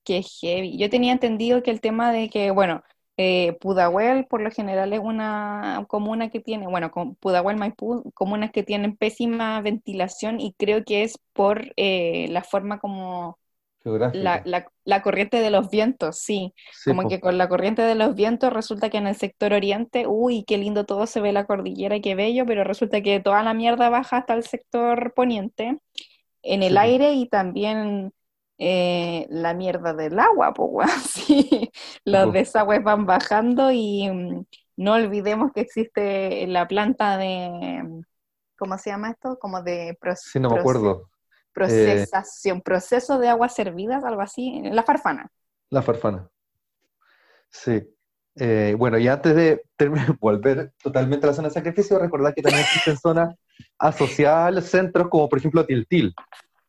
[0.04, 0.78] Qué heavy.
[0.78, 2.84] Yo tenía entendido que el tema de que, bueno,
[3.18, 8.52] eh, Pudahuel por lo general es una comuna que tiene, bueno, con Pudahuel, Maipú, comunas
[8.52, 13.38] que tienen pésima ventilación y creo que es por eh, la forma como
[13.84, 14.44] la,
[14.86, 16.54] la, corriente de los vientos, sí.
[16.86, 20.44] Como que con la corriente de los vientos resulta que en el sector oriente, uy,
[20.46, 23.90] qué lindo todo se ve la cordillera, qué bello, pero resulta que toda la mierda
[23.90, 25.80] baja hasta el sector poniente,
[26.44, 28.14] en el aire y también
[28.64, 31.72] eh, la mierda del agua, pues, sí.
[32.06, 34.46] Los desagües van bajando y mm,
[34.78, 38.04] no olvidemos que existe la planta de,
[38.58, 39.40] ¿cómo se llama esto?
[39.40, 39.98] Como de...
[40.16, 41.10] Sí, no me acuerdo
[41.54, 45.30] procesación, proceso de aguas servidas, algo así, la farfana.
[45.70, 46.30] La farfana.
[47.50, 47.82] Sí.
[48.36, 49.64] Eh, bueno, y antes de
[50.20, 53.36] volver totalmente a la zona de sacrificio, recordad que también existen zonas
[53.78, 56.14] asociadas a los centros, como por ejemplo Tiltil,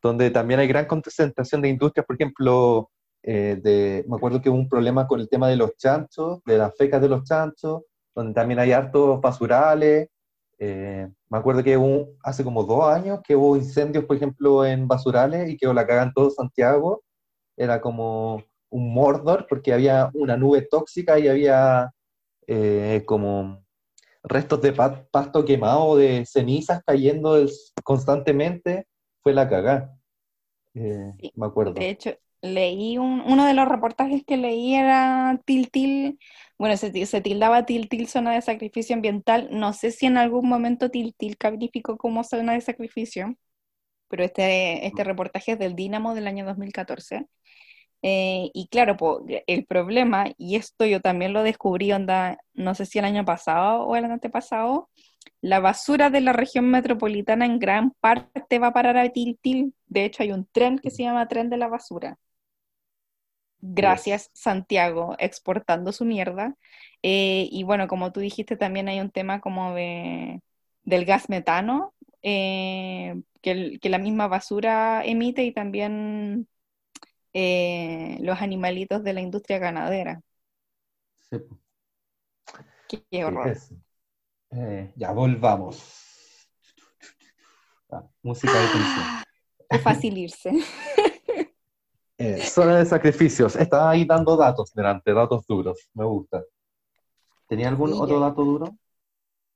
[0.03, 2.91] donde también hay gran concentración de industrias, por ejemplo,
[3.23, 6.57] eh, de, me acuerdo que hubo un problema con el tema de los chanchos, de
[6.57, 10.09] las fecas de los chanchos, donde también hay hartos basurales,
[10.59, 11.77] eh, me acuerdo que
[12.23, 16.13] hace como dos años que hubo incendios, por ejemplo, en basurales y que la cagan
[16.13, 17.03] todo Santiago.
[17.57, 21.91] Era como un Mordor porque había una nube tóxica y había
[22.47, 23.63] eh, como
[24.23, 27.45] restos de pasto quemado, de cenizas cayendo
[27.83, 28.87] constantemente.
[29.23, 29.97] Fue la cagada.
[30.75, 31.73] Eh, me acuerdo.
[31.73, 36.19] De hecho, leí uno de los reportajes que leí era Tiltil,
[36.57, 41.37] bueno, se, tildaba Tiltil zona de sacrificio ambiental, no sé si en algún momento Tiltil
[41.37, 43.35] calificó como zona de sacrificio,
[44.09, 47.27] pero este, este reportaje es del Dínamo del año 2014.
[48.03, 48.97] Eh, y claro,
[49.47, 53.85] el problema, y esto yo también lo descubrí, onda, no sé si el año pasado
[53.85, 54.89] o el antepasado,
[55.41, 59.73] la basura de la región metropolitana en gran parte va a parar a Tiltil.
[59.87, 62.17] De hecho, hay un tren que se llama Tren de la Basura
[63.63, 66.55] gracias Santiago exportando su mierda.
[67.01, 70.41] Eh, y bueno, como tú dijiste, también hay un tema como de,
[70.83, 76.47] del gas metano eh, que, la misma basura emite y también
[77.33, 80.21] eh, los animalitos de la industria ganadera.
[81.29, 81.37] Sí.
[83.09, 83.57] Qué, horror.
[84.95, 86.47] Ya volvamos.
[87.91, 89.05] Ah, música de tensión.
[89.69, 90.51] Qué fácil irse.
[92.15, 93.55] Eh, zona de sacrificios.
[93.55, 95.89] Está ahí dando datos delante, datos duros.
[95.93, 96.43] Me gusta.
[97.47, 98.77] ¿Tenía algún otro dato duro?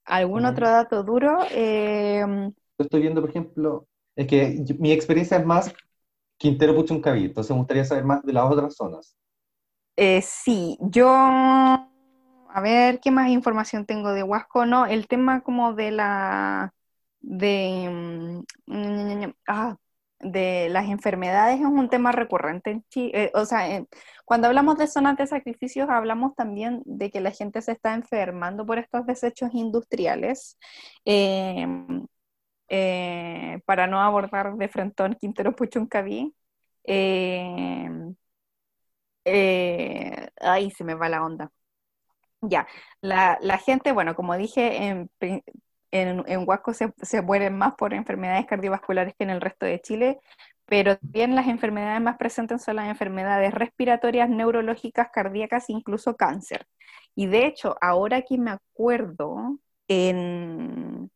[0.04, 1.40] ¿Algún otro dato duro?
[1.52, 2.26] Eh,
[2.78, 5.74] estoy viendo, por ejemplo, es que mi experiencia es más
[6.38, 9.16] Quintero Puchuncaví, entonces me gustaría saber más de las otras zonas.
[9.96, 11.87] Eh, sí, yo,
[12.50, 14.66] a ver, ¿qué más información tengo de Huasco?
[14.66, 16.74] No, el tema como de la,
[17.22, 19.78] de, mm, ah,
[20.20, 23.12] de las enfermedades es un tema recurrente en Chile.
[23.26, 23.86] Eh, o sea,
[24.26, 28.66] cuando hablamos de zonas de sacrificios, hablamos también de que la gente se está enfermando
[28.66, 30.58] por estos desechos industriales.
[31.06, 32.06] Em,
[32.70, 36.36] eh, para no abordar de frentón Quintero Puchuncaví.
[36.84, 37.90] Eh,
[39.26, 41.52] eh, ahí se me va la onda.
[42.42, 42.68] Ya,
[43.02, 45.10] la, la, gente, bueno, como dije, en,
[45.92, 49.82] en, en Huasco se, se, mueren más por enfermedades cardiovasculares que en el resto de
[49.82, 50.20] Chile,
[50.66, 56.68] pero también las enfermedades más presentes son las enfermedades respiratorias, neurológicas, cardíacas, incluso cáncer.
[57.16, 61.10] Y de hecho, ahora que me acuerdo, en,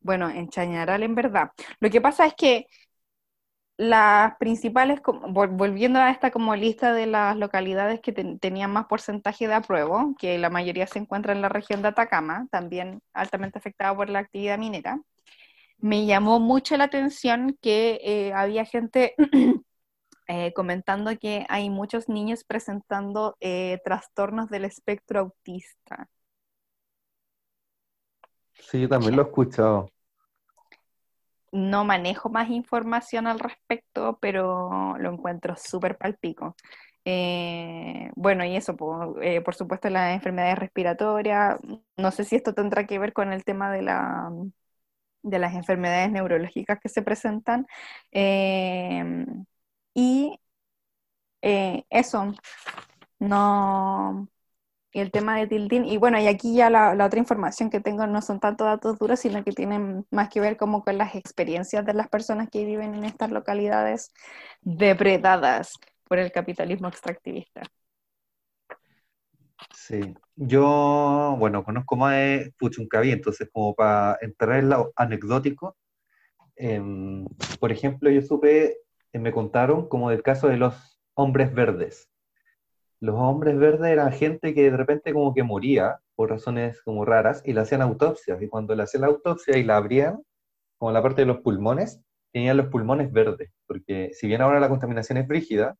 [0.00, 2.66] bueno, en Chañaral en verdad, lo que pasa es que
[3.82, 9.54] las principales, volviendo a esta como lista de las localidades que tenían más porcentaje de
[9.54, 14.08] apruebo, que la mayoría se encuentra en la región de Atacama, también altamente afectada por
[14.08, 15.00] la actividad minera,
[15.78, 19.16] me llamó mucho la atención que eh, había gente
[20.28, 26.08] eh, comentando que hay muchos niños presentando eh, trastornos del espectro autista.
[28.54, 29.90] Sí, yo también lo he escuchado
[31.52, 36.56] no manejo más información al respecto, pero lo encuentro súper palpico.
[37.04, 38.76] Eh, bueno, y eso,
[39.22, 41.58] eh, por, supuesto, las enfermedades respiratorias.
[41.96, 44.30] No sé si esto tendrá que ver con el tema de, la,
[45.22, 47.66] de las enfermedades neurológicas que se presentan.
[48.12, 49.26] Eh,
[49.94, 50.38] y
[51.42, 52.34] eso,
[53.18, 54.28] no,
[55.00, 55.84] el tema de Tiltin.
[55.84, 59.20] Y bueno, y aquí ya la, otra información que tengo no son tanto datos duros,
[59.20, 62.94] sino que tienen más que ver como con las experiencias de las personas que viven
[62.94, 64.12] en estas localidades
[64.60, 65.74] depredadas
[66.04, 67.62] por el capitalismo extractivista.
[69.74, 75.76] Sí, yo, bueno, conozco más de Puchuncaví, entonces como para entrar en lo anecdótico,
[76.56, 77.26] em,
[77.60, 78.78] por ejemplo, yo supe,
[79.12, 82.11] eh, me contaron como del caso de los hombres verdes.
[83.02, 87.42] Los hombres verdes eran gente que de repente como que moría por razones como raras
[87.44, 90.22] y le hacían autopsias, y cuando le hacían la autopsia y la abrían,
[90.78, 92.00] como la parte de los pulmones,
[92.32, 95.74] tenían los pulmones verdes, porque si bien ahora la contaminación es brígida,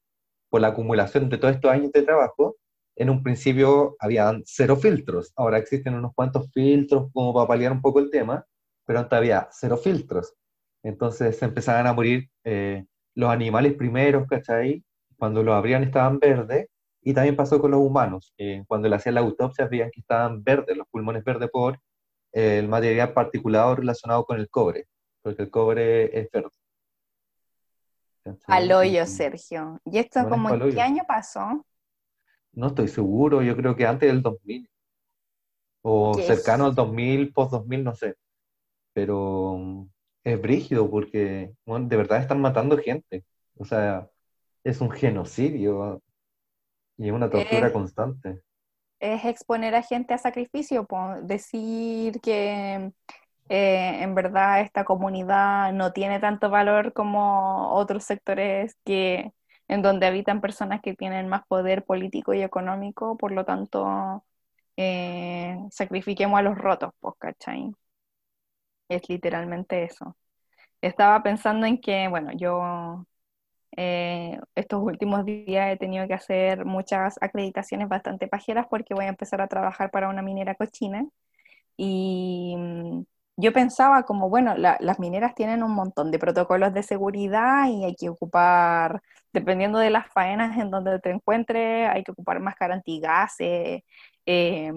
[0.50, 2.56] por la acumulación de todos estos años de trabajo,
[2.96, 7.82] en un principio habían cero filtros, ahora existen unos cuantos filtros como para paliar un
[7.82, 8.44] poco el tema,
[8.84, 10.34] pero antes había cero filtros.
[10.82, 14.84] Entonces se empezaban a morir eh, los animales primeros, ¿cachai?
[15.16, 16.66] Cuando los abrían estaban verdes,
[17.02, 18.34] y también pasó con los humanos.
[18.66, 21.78] cuando le hacían la autopsia veían que estaban verdes, los pulmones verdes por
[22.32, 24.86] eh, el material particulado relacionado con el cobre,
[25.20, 26.50] porque el cobre es verde.
[28.46, 29.80] Al hoyo, Sergio.
[29.84, 31.66] ¿Y esto como en qué año pasó?
[32.52, 34.68] No estoy seguro, yo creo que antes del 2000.
[35.84, 38.14] O cercano al 2000, post 2000, no sé.
[38.92, 39.88] Pero mm,
[40.22, 43.24] es brígido porque de verdad están matando gente.
[43.56, 44.08] O sea,
[44.62, 46.00] es un genocidio
[46.98, 48.42] y es una tortura constante.
[49.00, 50.86] Es exponer a gente a sacrificio,
[51.22, 52.92] decir que
[53.48, 59.32] eh, en verdad esta comunidad no tiene tanto valor como otros sectores que
[59.68, 64.24] en donde habitan personas que tienen más poder político y económico, por lo tanto,
[64.76, 67.72] eh, sacrifiquemos a los rotos, pues, ¿cachai?
[68.88, 70.16] Es literalmente eso.
[70.82, 73.06] Estaba pensando en que, bueno, yo
[73.76, 79.08] eh, estos últimos días he tenido que hacer muchas acreditaciones bastante pajeras porque voy a
[79.08, 81.06] empezar a trabajar para una minera cochina
[81.76, 83.02] y mm,
[83.36, 87.94] yo pensaba como, bueno, las mineras tienen un montón de protocolos de seguridad y hay
[87.96, 89.02] que ocupar,
[89.32, 93.82] dependiendo de las faenas en donde te encuentres, hay que ocupar máscara antigases,
[94.26, 94.72] eh,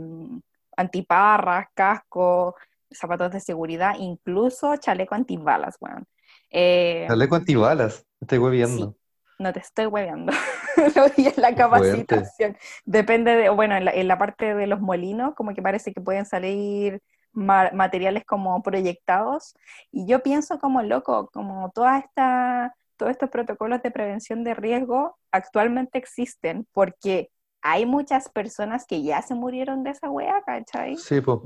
[0.78, 2.56] antiparras, casco,
[2.91, 6.06] zapatos de seguridad, incluso chaleco antibalas, bueno.
[6.50, 8.96] Eh, chaleco antibalas, estoy hueviando.
[9.39, 10.32] no te estoy hueviando,
[10.96, 12.58] lo vi en la capacitación.
[12.86, 16.02] Depende de, bueno, en la, en la parte de los molinos, como que parece que
[16.02, 17.02] pueden salir
[17.36, 19.56] materiales como proyectados.
[19.91, 25.18] Y yo pienso como loco, como toda esta, todos estos protocolos de prevención de riesgo
[25.32, 27.30] actualmente existen porque
[27.62, 30.96] hay muchas personas que ya se murieron de esa wea, ¿cachai?
[30.98, 31.39] Sí, pues.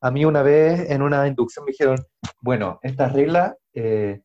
[0.00, 1.96] A mí una vez en una inducción me dijeron,
[2.40, 4.20] bueno, estas reglas, eh,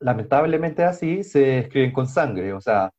[0.00, 2.52] lamentablemente así, se escriben con sangre.
[2.52, 2.90] O sea,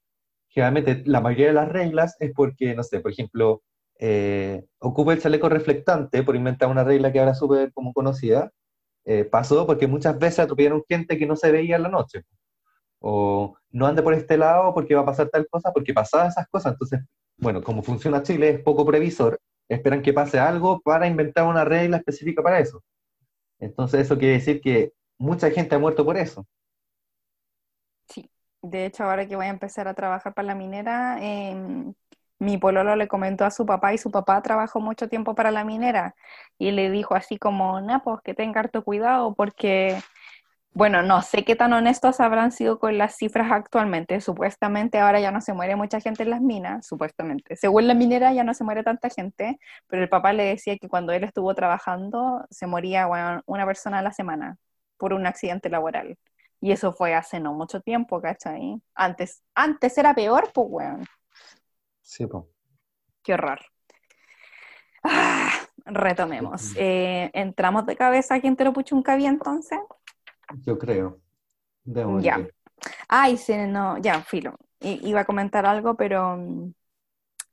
[0.49, 3.62] generalmente la mayoría de las reglas es porque, no sé, por ejemplo,
[3.99, 8.52] eh, el chaleco reflectante por inventar una regla que ahora súper como conocida,
[9.06, 12.24] eh, pasó porque muchas veces atropellaron gente que no se veía en la noche.
[12.99, 16.47] O no ande por este lado porque va a pasar tal cosa, porque pasaban esas
[16.49, 16.74] cosas.
[16.74, 17.02] Entonces,
[17.38, 19.39] bueno, como funciona Chile, es poco previsor,
[19.70, 22.84] esperan que pase algo para inventar una regla específica para eso.
[23.60, 26.45] Entonces, eso quiere decir que mucha gente ha muerto por eso.
[28.62, 31.55] De hecho, ahora que voy a empezar a trabajar para la minera, eh,
[32.39, 35.64] mi pololo le comentó a su papá y su papá trabajó mucho tiempo para la
[35.64, 36.16] minera
[36.57, 39.99] y le dijo así como, no, pues que tenga harto cuidado porque,
[40.74, 44.22] bueno, no sé qué tan honestos habrán sido con las cifras actualmente.
[44.22, 47.55] Supuestamente ahora ya no se muere mucha gente en las minas, supuestamente.
[47.57, 50.89] Según la minera ya no se muere tanta gente, pero el papá le decía que
[50.89, 53.07] cuando él estuvo trabajando se moría
[53.47, 54.57] una persona a la semana
[54.97, 56.18] por un accidente laboral.
[56.62, 58.80] Y eso fue hace no mucho tiempo, ¿cachai?
[58.93, 61.05] Antes, antes era peor, pues, weón.
[62.01, 62.43] Sí, pues.
[63.24, 63.59] Qué horror.
[65.03, 65.51] Ah,
[65.86, 66.74] retomemos.
[66.76, 69.80] Eh, ¿Entramos de cabeza aquí en Teropuchuncaví entonces?
[70.62, 71.20] Yo creo.
[71.84, 72.47] ya.
[73.07, 74.55] Ay, sí, no, ya, filo.
[74.80, 76.74] iba a comentar algo, pero mm,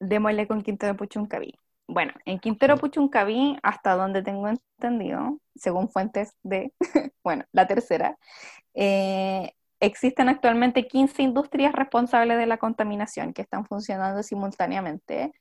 [0.00, 1.54] démosle con Quintero Puchuncaví.
[1.88, 6.74] Bueno, en Quintero Puchuncaví, hasta donde tengo entendido, según fuentes de,
[7.24, 8.18] bueno, la tercera,
[8.74, 15.32] eh, existen actualmente 15 industrias responsables de la contaminación que están funcionando simultáneamente.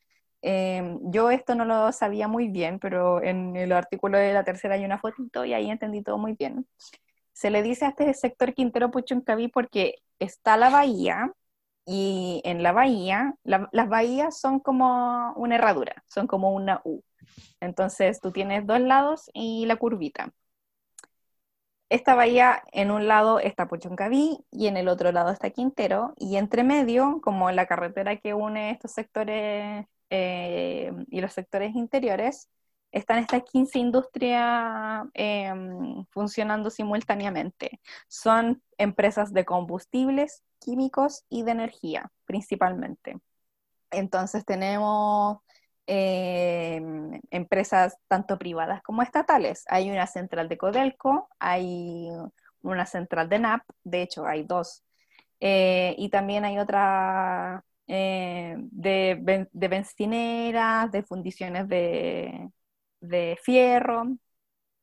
[0.41, 4.75] Em, yo esto no lo sabía muy bien, pero en el artículo de la tercera
[4.75, 6.65] hay una fotito y ahí entendí todo muy bien.
[7.33, 11.33] Se le dice a este sector Quintero Puchuncaví porque está la bahía
[11.87, 17.03] y en la bahía, las bahías son como una herradura, son como una U.
[17.61, 20.33] Entonces tú tienes dos lados y la curvita
[21.89, 26.37] esta bahía en un lado está Puchuncaví y en el otro lado está Quintero y
[26.37, 32.49] entre medio, como la carretera que une estos sectores eh, y los sectores interiores,
[32.97, 37.79] están estas 15 industrias em, funcionando simultáneamente.
[38.07, 43.17] Son empresas de combustibles, químicos y de energía, principalmente.
[43.91, 45.39] Entonces tenemos
[45.87, 46.81] eh,
[47.31, 49.63] empresas tanto privadas como estatales.
[49.69, 52.09] Hay una central de Codelco, hay
[52.61, 54.83] una central de NAP, de hecho hay dos,
[55.39, 62.49] eh, y también hay otra eh, de, de, bencineras, de fundiciones de,
[62.99, 64.17] de fierro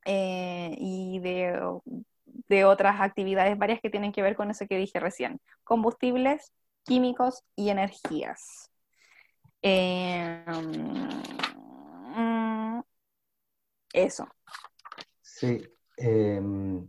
[0.07, 1.59] y de,
[2.49, 6.53] de otras actividades varias que tienen que ver con eso que dije recién, combustibles,
[6.85, 8.71] químicos y energías.
[9.63, 10.75] Em,
[13.93, 14.27] eso.
[15.23, 15.63] Sí.
[15.97, 16.89] Em,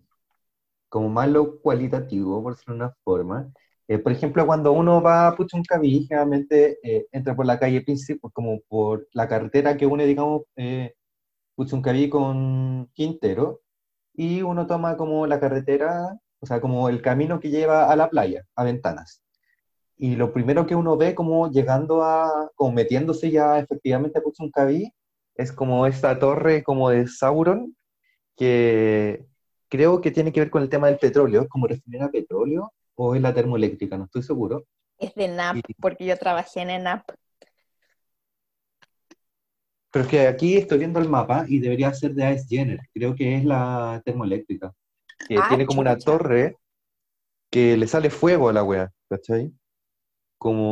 [0.89, 3.51] como malo cualitativo, por decirlo de una forma.
[3.87, 8.31] Eh, por ejemplo, cuando uno va a Puchuncaví, generalmente eh, entra por la calle principal,
[8.33, 10.95] como por la carretera que une, digamos, eh,
[11.55, 13.61] Puchuncaví con Quintero,
[14.13, 18.09] y uno toma como la carretera, o sea, como el camino que lleva a la
[18.09, 19.21] playa, a Ventanas
[19.97, 24.91] y lo primero que uno ve como llegando a, como metiéndose ya efectivamente a Puchuncaví,
[25.35, 27.75] es como esta torre como de Sauron,
[28.35, 29.25] que
[29.69, 32.73] creo que tiene que ver con el tema del petróleo, ¿es como refinar a petróleo
[32.95, 33.97] o es la termoeléctrica?
[33.97, 34.65] No estoy seguro.
[34.97, 37.09] Es de NAP, porque yo trabajé en ENAP.
[39.95, 43.15] Pero es que aquí estoy viendo el mapa y debería ser de AES Jenner, creo
[43.15, 44.73] que es la termoeléctrica,
[45.25, 46.57] que ah, tiene como una torre
[47.49, 49.53] que le sale fuego a la wea, ¿cachai?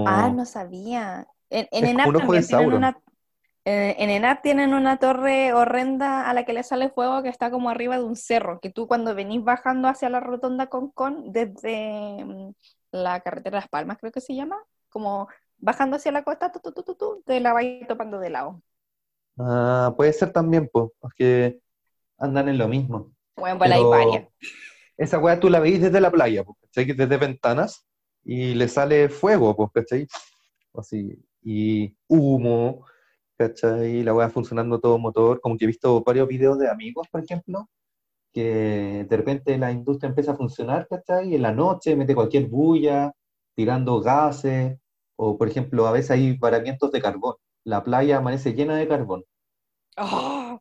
[0.06, 1.26] Ah, no sabía.
[1.50, 3.02] En, en ENAP también tienen una,
[3.64, 7.50] eh, en ENAP tienen una torre horrenda a la que le sale fuego que está
[7.50, 11.32] como arriba de un cerro, que tú cuando venís bajando hacia la rotonda con con,
[11.32, 12.52] desde mm,
[12.92, 14.58] la carretera de Las Palmas creo que se llama,
[14.90, 16.52] como bajando hacia la costa,
[17.26, 18.62] te la vas topando de lado.
[19.38, 21.60] Ah, puede ser también, pues, porque
[22.18, 23.12] andan en lo mismo.
[23.36, 24.28] Bueno, pues hay varias.
[24.98, 27.86] Esa weá tú la veis desde la playa, porque desde ventanas,
[28.24, 30.08] y le sale fuego, pues, ¿cachai?
[30.74, 32.86] Así, y humo,
[33.38, 33.98] ¿cachai?
[33.98, 37.24] Y la weá funcionando todo motor, como que he visto varios videos de amigos, por
[37.24, 37.70] ejemplo,
[38.32, 41.30] que de repente la industria empieza a funcionar, ¿cachai?
[41.30, 43.12] Y en la noche mete cualquier bulla,
[43.56, 44.78] tirando gases,
[45.16, 47.36] o por ejemplo, a veces hay varamientos de carbón.
[47.64, 49.24] La playa amanece llena de carbón.
[49.98, 50.60] ¡Oh!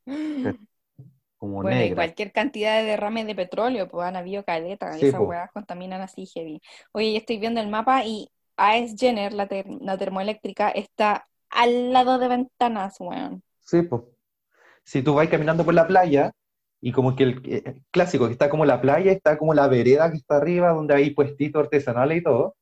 [1.40, 6.00] bueno, y cualquier cantidad de derrame de petróleo, pues han habido caleta, esas huevas contaminan
[6.00, 6.60] así heavy.
[6.92, 9.48] Oye, estoy viendo el mapa y AES Jenner, la,
[9.98, 13.42] termoeléctrica, está al lado de ventanas, weón.
[13.60, 14.02] Sí, pues.
[14.84, 16.32] Si tú vas caminando por la playa,
[16.80, 20.10] y como que el, eh, clásico, que está como la playa, está como la vereda
[20.10, 22.56] que está arriba, donde hay puestitos artesanales y todo,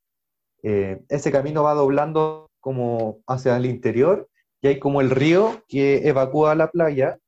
[0.62, 4.28] eh, ese camino va doblando como hacia el interior,
[4.62, 7.18] y hay como el río que evacúa la playa,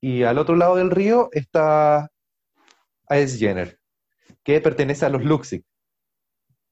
[0.00, 2.10] y al otro lado del río está
[3.10, 3.78] Ice Jenner,
[4.44, 5.64] que pertenece a los Luxic.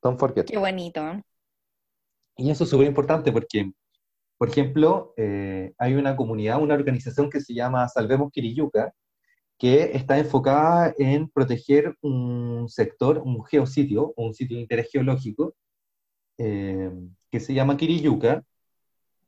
[0.03, 0.47] Don't forget.
[0.47, 1.03] Qué bonito.
[2.37, 3.73] Y eso es súper importante porque,
[4.39, 8.93] por ejemplo, eh, hay una comunidad, una organización que se llama Salvemos Kiriyuka,
[9.59, 15.55] que está enfocada en proteger un sector, un geositio, un sitio de interés geológico,
[16.39, 16.93] eh,
[17.31, 18.45] que se llama Kiriyuka,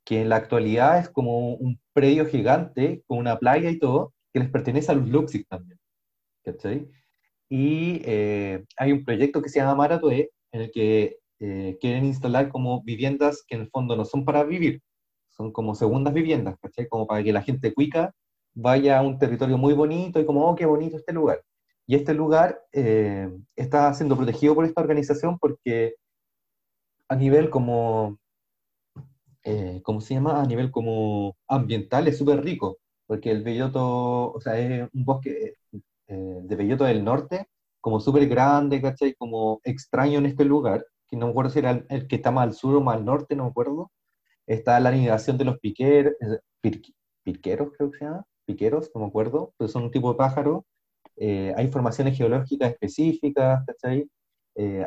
[0.09, 4.40] que en la actualidad es como un predio gigante con una playa y todo, que
[4.40, 5.78] les pertenece a los Luxic también.
[6.42, 6.88] ¿Cachai?
[7.50, 12.48] Y eh, hay un proyecto que se llama Maratoe, en el que eh, quieren instalar
[12.48, 14.80] como viviendas que en el fondo no son para vivir,
[15.28, 16.88] son como segundas viviendas, ¿cachai?
[16.88, 18.14] Como para que la gente cuica
[18.54, 21.42] vaya a un territorio muy bonito y como, oh, qué bonito este lugar.
[21.86, 25.96] Y este lugar eh, está siendo protegido por esta organización porque
[27.09, 28.18] a nivel como
[29.49, 30.42] eh, ¿cómo se llama?
[30.42, 35.55] A nivel como ambiental es súper rico, porque el belloto, o sea, es un bosque
[36.09, 37.46] eh, de belloto del norte,
[37.80, 39.14] como súper grande, ¿cachai?
[39.14, 42.44] Como extraño en este lugar, que no me acuerdo si era el, que está más
[42.44, 43.90] al sur o más al norte, no me acuerdo.
[44.46, 46.14] Está la anidación de los piqueros,
[47.22, 50.66] piqueros creo que se llama, piqueros, no me acuerdo, pero son un tipo de pájaro.
[51.16, 54.09] Eh, hay formaciones geológicas específicas, ¿cachai?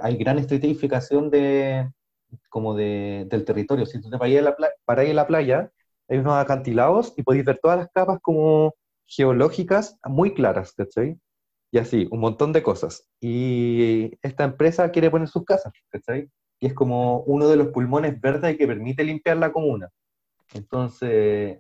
[0.02, 1.90] hay gran estratificación de,
[2.50, 3.86] como de, del territorio.
[3.86, 5.72] Si tú te paras en, la playa, la playa,
[6.08, 8.74] hay unos acantilados y podéis ver todas las capas como
[9.06, 11.20] geológicas muy claras, ¿cachai?
[11.72, 13.08] Y así, un montón de cosas.
[13.22, 16.30] Y esta empresa quiere poner sus casas, ¿cachai?
[16.60, 19.90] Y es como uno de los pulmones verdes que permite limpiar la comuna.
[20.54, 21.60] Entonces,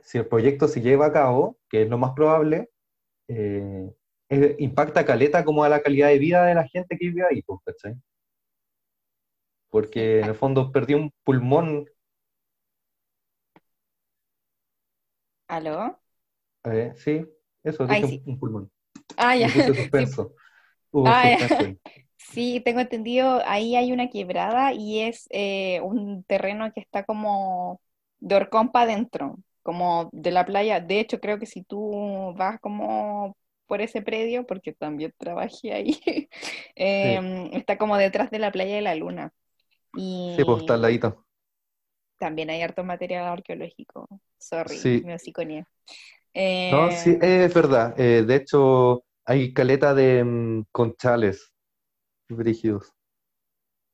[0.00, 2.70] si el proyecto se lleva a cabo, que es lo más probable,
[3.28, 3.90] eh,
[4.58, 7.60] impacta caleta como a la calidad de vida de la gente que vive ahí, pues,
[7.64, 7.94] ¿cachai?
[9.70, 11.86] Porque en el fondo perdí un pulmón.
[15.46, 15.98] ¿Aló?
[16.64, 17.26] Eh, sí,
[17.62, 18.70] eso, dije un pulmón.
[19.16, 19.48] Ah, ya.
[19.74, 20.34] Suspenso.
[21.04, 21.36] Ah,
[22.18, 22.60] sí.
[22.64, 27.80] tengo entendido, ahí hay una quebrada y es eh, un terreno que está como
[28.20, 30.80] de Orcón para adentro, como de la playa.
[30.80, 36.00] De hecho, creo que si tú vas como por ese predio, porque también trabajé ahí,
[36.74, 39.32] em, está como detrás de la playa de la Luna.
[39.98, 41.26] Y Sí, pues está al ladito.
[42.18, 44.08] también hay harto material arqueológico.
[44.38, 45.02] Sorry, Sí.
[45.02, 45.64] me hociconeé.
[46.66, 47.94] No, sí, Eh, es verdad.
[47.98, 51.52] Eh, de hecho, hay caleta de mm, conchales
[52.28, 52.92] brígidos.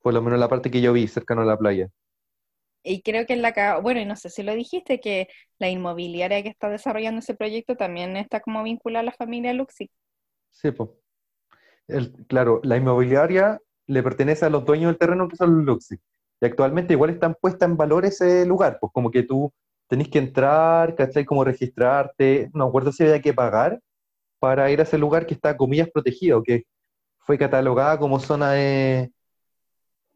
[0.02, 1.88] Por lo menos la parte que yo vi, cercano a la playa.
[2.82, 5.28] Y creo que en la bueno, y no sé si lo dijiste, que
[5.58, 9.90] la inmobiliaria que está desarrollando ese proyecto también está como vinculada a la familia Luxi.
[10.50, 10.90] Sí, pues.
[11.88, 15.96] El- claro, la inmobiliaria le pertenece a los dueños del terreno que son los Luxi.
[16.40, 19.52] Y actualmente igual están puestas en valor ese lugar, pues como que tú
[19.88, 21.24] tenés que entrar, ¿cachai?
[21.24, 23.80] Como registrarte, no acuerdo si había que pagar
[24.40, 26.64] para ir a ese lugar que está, comillas, protegido, que
[27.20, 29.12] fue catalogada como zona de,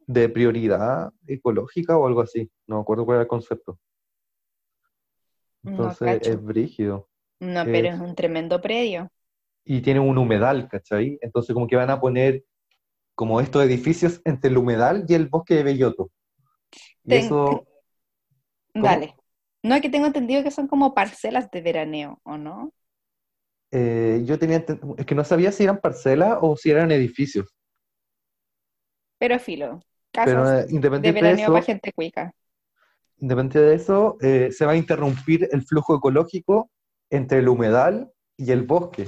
[0.09, 2.51] de prioridad ecológica o algo así.
[2.67, 3.79] No acuerdo cuál era el concepto.
[5.63, 6.31] No Entonces cacho.
[6.33, 7.09] es brígido.
[7.41, 9.11] No, pero Es- es un tremendo predio.
[9.65, 11.19] y tiene un humedal, ¿cachai?
[11.21, 12.45] Entonces como que van a poner
[13.19, 16.11] como estos edificios entre el humedal y el bosque de Belloto.
[17.05, 17.67] Y Ten- eso,
[18.79, 18.97] ¿Cómo?
[18.97, 19.15] Dale.
[19.63, 22.73] No, es que tengo entendido que son como parcelas de veraneo, ¿o no?
[23.71, 24.65] eh, yo tenía,
[24.97, 27.47] es que no sabía si eran parcelas o si eran edificios,
[29.19, 29.81] Pero filo,
[30.23, 30.67] pero casas eh,
[30.97, 32.33] de independiente de veraneo eso, para gente cuica.
[33.21, 36.71] independiente de eso, eh, se va a interrumpir el flujo ecológico
[37.11, 39.07] entre el humedal y el bosque.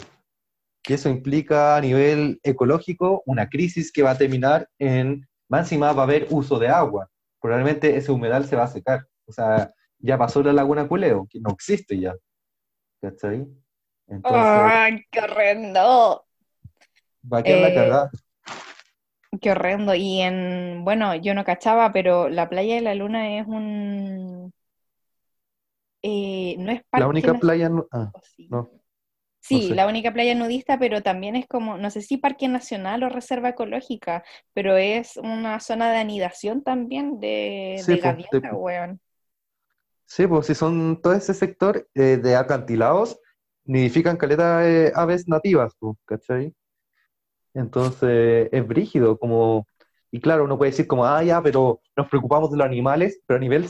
[0.86, 5.92] Y eso implica a nivel ecológico una crisis que va a terminar en, más encima
[5.92, 7.08] va a haber uso de agua.
[7.40, 9.06] Probablemente ese humedal se va a secar.
[9.26, 12.14] O sea, ya pasó la laguna Culeo, que no existe ya.
[13.00, 13.46] ¿Cachai?
[14.08, 16.24] Entonces, ¡Ay, qué horrendo!
[17.32, 18.10] va a quedar la Eh, cagada.
[19.40, 19.94] Qué horrendo.
[19.94, 24.52] Y en, bueno, yo no cachaba, pero la playa de la Luna es un,
[26.02, 28.48] eh, no es La parque única playa, no- ah, nacional, sí.
[28.50, 28.70] no,
[29.58, 29.74] Sí, sé.
[29.74, 33.50] la única playa nudista, pero también es como, no sé si parque nacional o reserva
[33.50, 34.22] ecológica,
[34.54, 39.00] pero es una zona de anidación también de, Sí, de gaviota, weón.
[40.06, 43.18] Sí, pues si son todo ese sector eh, de acantilados,
[43.64, 46.54] nidifican caleta de aves nativas, pues, ¿cachai?
[47.54, 49.66] Entonces es brígido, como,
[50.10, 53.38] y claro, uno puede decir como, ah, ya, pero nos preocupamos de los animales, pero
[53.38, 53.66] a nivel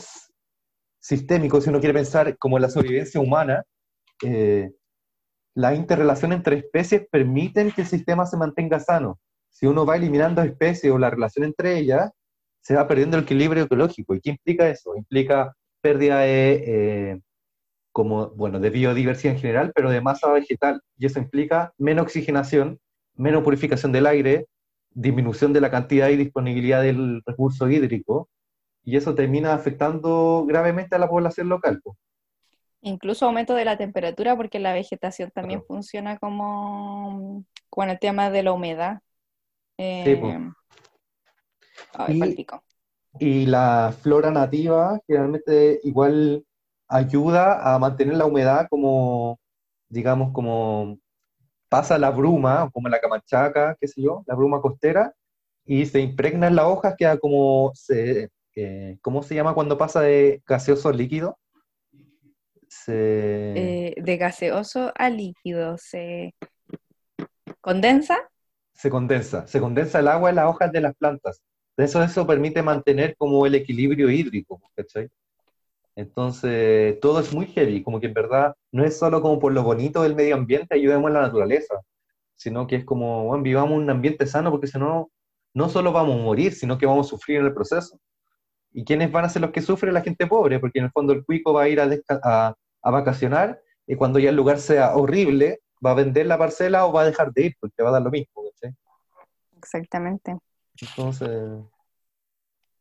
[0.98, 3.64] sistémico, si uno quiere pensar como en la sobrevivencia humana,
[4.22, 4.70] eh,
[5.54, 9.18] la interrelación entre especies permiten que el sistema se mantenga sano.
[9.50, 12.10] Si uno va eliminando especies o la relación entre ellas,
[12.60, 14.14] se va perdiendo el equilibrio ecológico.
[14.14, 14.94] ¿Y qué implica eso?
[14.96, 17.20] Implica pérdida de, eh,
[17.92, 20.80] como, bueno, de biodiversidad en general, pero de masa vegetal.
[20.98, 22.78] Y eso implica menos oxigenación,
[23.14, 24.46] menos purificación del aire,
[24.92, 28.28] disminución de la cantidad y disponibilidad del recurso hídrico,
[28.84, 31.80] y eso termina afectando gravemente a la población local.
[32.82, 35.66] Incluso aumento de la temperatura porque la vegetación también Claro.
[35.66, 39.00] funciona como con el tema de la humedad.
[39.78, 40.14] Sí,
[41.92, 42.36] ay,
[43.18, 46.44] Y- la flora nativa generalmente igual
[46.88, 49.38] ayuda a mantener la humedad como,
[49.90, 50.98] digamos, como
[51.70, 55.14] pasa la bruma, como la camanchaca, qué sé yo, la bruma costera,
[55.66, 60.02] y se impregna en las hojas, queda como, se, eh, ¿cómo se llama cuando pasa
[60.02, 61.38] de gaseoso líquido?
[62.90, 66.34] Se, Eh, de gaseoso a líquido se
[67.60, 68.16] condensa.
[68.74, 71.42] se condensa, se condensa el agua en las hojas de las plantas.
[71.76, 75.08] De eso, eso permite mantener como el equilibrio hídrico, ¿cachai?
[75.96, 79.62] Entonces, todo es muy heavy, como que en verdad no es solo como por lo
[79.62, 81.74] bonito del medio ambiente, ayudemos a la naturaleza,
[82.36, 85.10] sino que es como, bueno, vivamos un ambiente sano, porque si no,
[85.54, 87.98] no solo vamos a morir, sino que vamos a sufrir en el proceso.
[88.72, 89.92] ¿Y quiénes van a ser los que sufren?
[89.94, 93.60] La gente pobre, porque en el fondo el cuico va a ir a, a vacacionar
[93.86, 97.06] y cuando ya el lugar sea horrible, va a vender la parcela o va a
[97.06, 98.74] dejar de ir, porque va a dar lo mismo, ¿cachai?
[99.58, 100.36] Exactamente.
[100.80, 101.30] Entonces,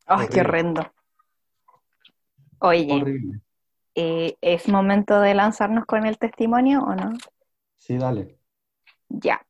[0.06, 0.40] Ay, qué Horrible.
[0.40, 0.92] horrendo.
[2.60, 3.40] Oye, horrible.
[3.94, 7.12] eh, ¿es momento de lanzarnos con el testimonio o no?
[7.76, 8.38] Sí, dale.
[9.08, 9.40] Ya.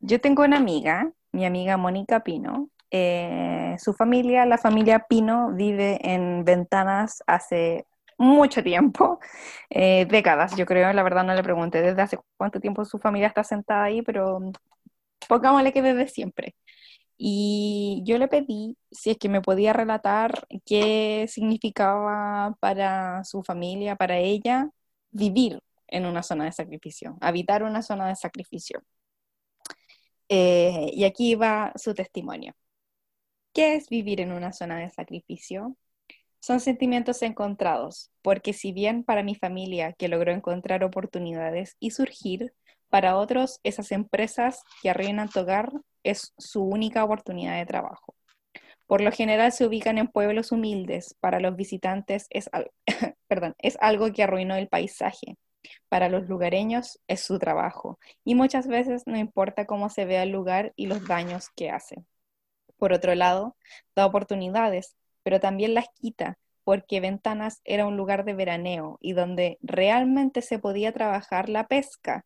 [0.00, 2.70] Yo tengo una amiga, mi amiga Mónica Pino.
[2.90, 7.86] Eh, su familia, la familia Pino, vive en Ventanas hace
[8.18, 9.20] mucho tiempo,
[9.70, 13.28] eh, décadas, yo creo, la verdad no le pregunté desde hace cuánto tiempo su familia
[13.28, 14.40] está sentada ahí, pero
[15.28, 16.54] pongámosle que desde siempre.
[17.18, 23.96] Y yo le pedí si es que me podía relatar qué significaba para su familia,
[23.96, 24.70] para ella,
[25.10, 28.82] vivir en una zona de sacrificio, habitar una zona de sacrificio.
[30.28, 32.54] Eh, y aquí va su testimonio.
[33.52, 35.76] ¿Qué es vivir en una zona de sacrificio?
[36.46, 42.54] Son sentimientos encontrados, porque si bien para mi familia que logró encontrar oportunidades y surgir,
[42.88, 45.72] para otros esas empresas que arruinan tu hogar
[46.04, 48.14] es su única oportunidad de trabajo.
[48.86, 51.16] Por lo general se ubican en pueblos humildes.
[51.18, 52.48] Para los visitantes es,
[53.26, 55.36] perdón, es algo que arruinó el paisaje.
[55.88, 57.98] Para los lugareños es su trabajo.
[58.22, 62.04] Y muchas veces no importa cómo se vea el lugar y los daños que hace.
[62.78, 63.56] Por otro lado,
[63.96, 64.94] da oportunidades,
[65.26, 70.60] pero también las quita, porque Ventanas era un lugar de veraneo y donde realmente se
[70.60, 72.24] podía trabajar la pesca.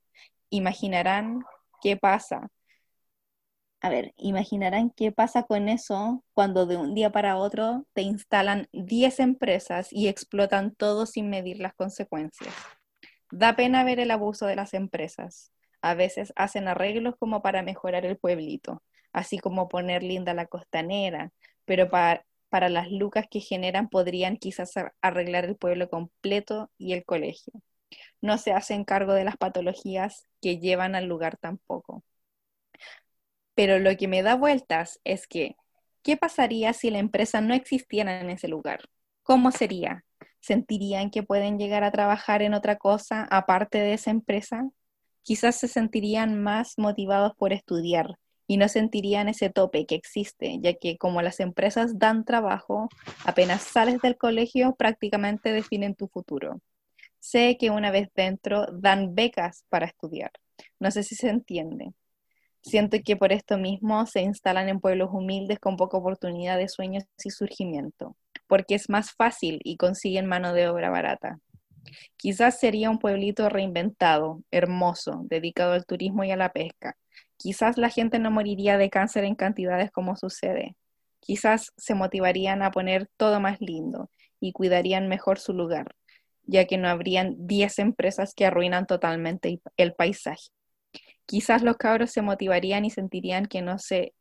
[0.51, 1.43] Imaginarán
[1.81, 2.51] qué pasa.
[3.81, 8.69] A ver, imaginarán qué pasa con eso cuando de un día para otro te instalan
[8.75, 12.55] 10 empresas y explotan todo sin medir las consecuencias.
[13.31, 15.53] Da pena ver el abuso de las empresas.
[15.81, 21.33] A veces hacen arreglos como para mejorar el pueblito, así como poner linda la costanera,
[21.65, 27.05] pero para, para las lucas que generan podrían quizás arreglar el pueblo completo y el
[27.05, 27.55] colegio.
[28.21, 32.05] No se hacen cargo de las patologías que llevan al lugar tampoco.
[33.55, 35.57] Pero lo que me da vueltas es que,
[36.03, 38.81] ¿qué pasaría si la empresa no existiera en ese lugar?
[39.23, 40.05] ¿Cómo sería?
[40.41, 44.69] ¿Sentirían que pueden llegar a trabajar en otra cosa aparte de esa empresa?
[45.23, 48.17] Quizás se sentirían más motivados por estudiar,
[48.51, 52.89] y no sentirían ese tope que existe, ya que como las empresas dan trabajo,
[53.25, 56.61] apenas sales del colegio prácticamente definen tu futuro.
[57.21, 60.33] Sé que una vez dentro dan becas para estudiar.
[60.81, 61.93] No sé si se entiende.
[62.61, 67.05] Siento que por esto mismo se instalan en pueblos humildes con poca oportunidad de sueños
[67.25, 68.17] y surgimiento,
[68.49, 71.39] porque es más fácil y consiguen mano de obra barata.
[72.17, 76.97] Quizás sería un pueblito reinventado, hermoso, dedicado al turismo y a la pesca,
[77.41, 80.77] Quizás la gente no moriría de cáncer en cantidades como sucede.
[81.21, 84.11] Quizás se motivarían a poner todo más lindo
[84.41, 85.97] y cuidarían mejor su lugar,
[86.43, 90.51] ya que no habrían 10 empresas que arruinan totalmente el paisaje.
[91.25, 94.13] Quizás los cabros se motivarían y sentirían que no, se,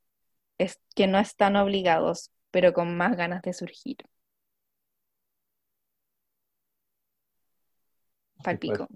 [0.95, 3.97] que no están obligados, pero con más ganas de surgir.
[8.41, 8.87] Palpico.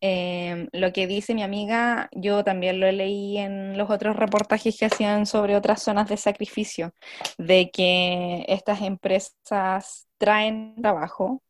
[0.00, 4.86] Em, lo que dice mi amiga, yo también lo leí en los otros reportajes que
[4.86, 6.92] hacían sobre otras zonas de sacrificio,
[7.38, 11.42] de que estas empresas traen trabajo,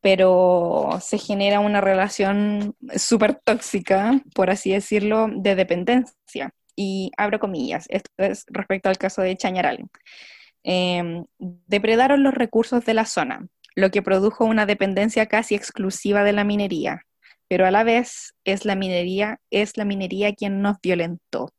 [0.00, 6.52] pero se genera una relación súper tóxica, por así decirlo, de dependencia.
[6.76, 9.88] Y abro comillas, esto es respecto al caso de Chañaral.
[10.64, 16.32] Em, depredaron los recursos de la zona, lo que produjo una dependencia casi exclusiva de
[16.34, 17.05] la minería
[17.48, 21.52] pero a la vez es la minería, es la minería quien nos violentó.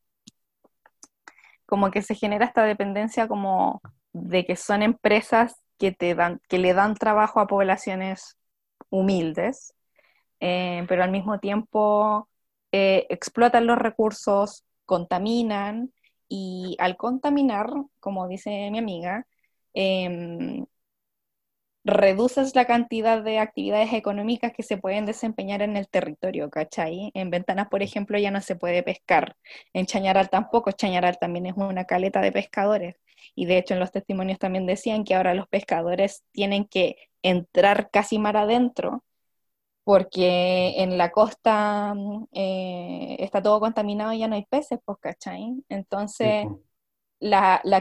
[1.65, 3.81] Como que se genera esta dependencia como
[4.13, 8.37] de que son empresas que, te dan, que le dan trabajo a poblaciones
[8.89, 9.73] humildes,
[10.39, 12.29] eh, pero al mismo tiempo
[12.71, 15.93] eh, explotan los recursos, contaminan
[16.29, 17.69] y al contaminar,
[17.99, 19.25] como dice mi amiga,
[19.73, 20.65] em,
[21.87, 27.11] reduces la cantidad de actividades económicas que se pueden desempeñar en el territorio, ¿cachai?
[27.13, 29.35] En Ventanas, por ejemplo, ya no se puede pescar.
[29.73, 30.71] En Chañaral tampoco.
[30.71, 32.95] Chañaral también es una caleta de pescadores.
[33.35, 37.89] Y de hecho en los testimonios también decían que ahora los pescadores tienen que entrar
[37.91, 39.03] casi mar adentro
[39.83, 41.93] porque en la costa
[42.33, 45.63] eh, está todo contaminado y ya no hay peces, pues, ¿cachai?
[45.69, 46.45] Entonces
[47.19, 47.77] la, la,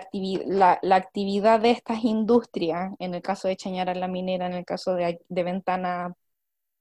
[0.97, 5.19] actividad de estas industrias, en el caso de Chañara la minera, en el caso de,
[5.29, 6.15] Ventana,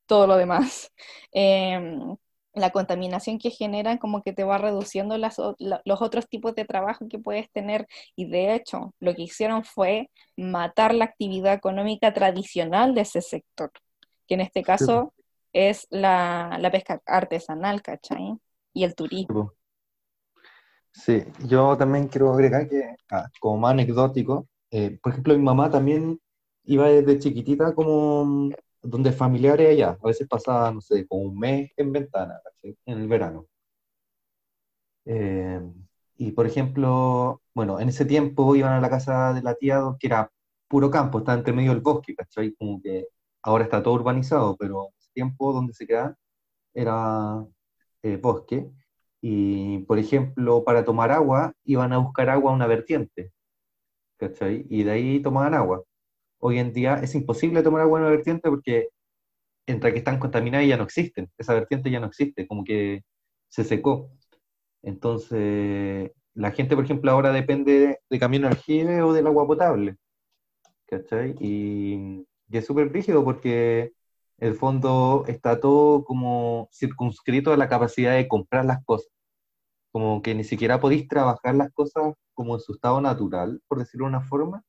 [0.05, 0.91] todo lo demás,
[1.31, 2.15] em,
[2.53, 7.07] la contaminación que generan como que te va reduciendo las, los otros tipos de trabajo
[7.09, 7.85] que puedes tener
[8.15, 13.71] y de hecho lo que hicieron fue matar la actividad económica tradicional de ese sector,
[14.27, 15.13] que en este caso
[15.51, 18.37] es la, la pesca artesanal, ¿cachai?
[18.73, 19.53] Y el turismo.
[20.95, 25.69] Sí, yo también quiero agregar que, ah, como más anecdótico, eh, por ejemplo, mi mamá
[25.69, 26.19] también
[26.63, 31.37] iba desde chiquitita como mm, donde familiares allá, a veces pasaba, no sé, como un
[31.39, 33.45] mes en ventana, en el verano.
[35.05, 35.61] Eh,
[36.17, 40.07] y por ejemplo, bueno, en ese tiempo iban a la casa de la tía, que
[40.07, 40.31] era
[40.67, 42.53] puro campo, estaba entre medio del bosque, ¿cachai?
[42.55, 43.07] Como que
[43.43, 46.15] ahora está todo urbanizado, pero en ese tiempo donde se quedaba
[46.73, 47.45] era
[48.03, 48.71] eh, bosque.
[49.27, 53.31] Y, por ejemplo, para tomar agua, iban a buscar agua a una vertiente,
[54.17, 54.65] ¿cachai?
[54.69, 55.83] Y de ahí tomaban agua.
[56.39, 58.89] Hoy en día es imposible tomar agua en una vertiente porque
[59.67, 61.31] entre que están contaminadas ya no existen.
[61.39, 63.03] Esa vertiente ya no existe, como que
[63.49, 64.11] se secó.
[64.83, 69.97] Entonces, la gente, por ejemplo, ahora depende de, camino aljibe o del agua potable.
[70.87, 71.35] ¿cachai?
[71.39, 73.93] Y, y es súper rígido porque
[74.37, 79.14] el fondo está todo como circunscrito a la capacidad de comprar las cosas.
[79.95, 84.07] Como que ni siquiera podéis trabajar las cosas como en su estado natural, por decirlo
[84.07, 84.61] de una forma,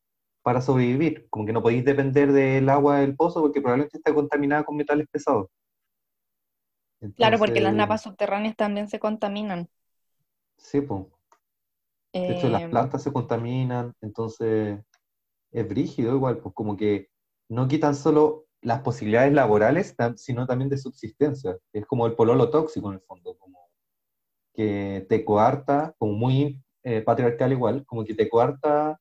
[0.42, 1.26] para sobrevivir.
[1.30, 5.08] Como que no podéis depender del agua del pozo porque probablemente está contaminada con metales
[5.10, 5.48] pesados.
[7.16, 9.68] claro, porque las napas subterráneas también se contaminan.
[10.58, 11.06] Sí, pues.
[12.12, 14.78] De hecho, las em, plantas se contaminan, entonces
[15.50, 17.08] es brígido igual, pues como que
[17.48, 21.58] no quitan solo las posibilidades laborales, sino también de subsistencia.
[21.72, 23.65] Es como el pololo tóxico en el fondo, como
[24.56, 28.98] que te coarta, como muy eh, patriarcal igual, como que te coarta,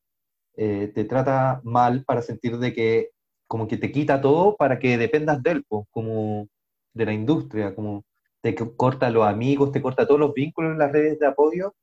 [0.58, 3.12] eh, te trata mal para sentir de que
[3.48, 6.48] como que te quita todo para que dependas de él, pues, como
[6.94, 8.06] de la industria, como
[8.42, 11.74] te corta los amigos, te corta todos los vínculos en las redes de apoyo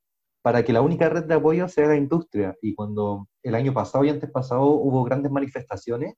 [0.42, 2.56] para que la única red de apoyo sea la industria.
[2.62, 6.14] Y cuando el año pasado y antes pasado hubo grandes manifestaciones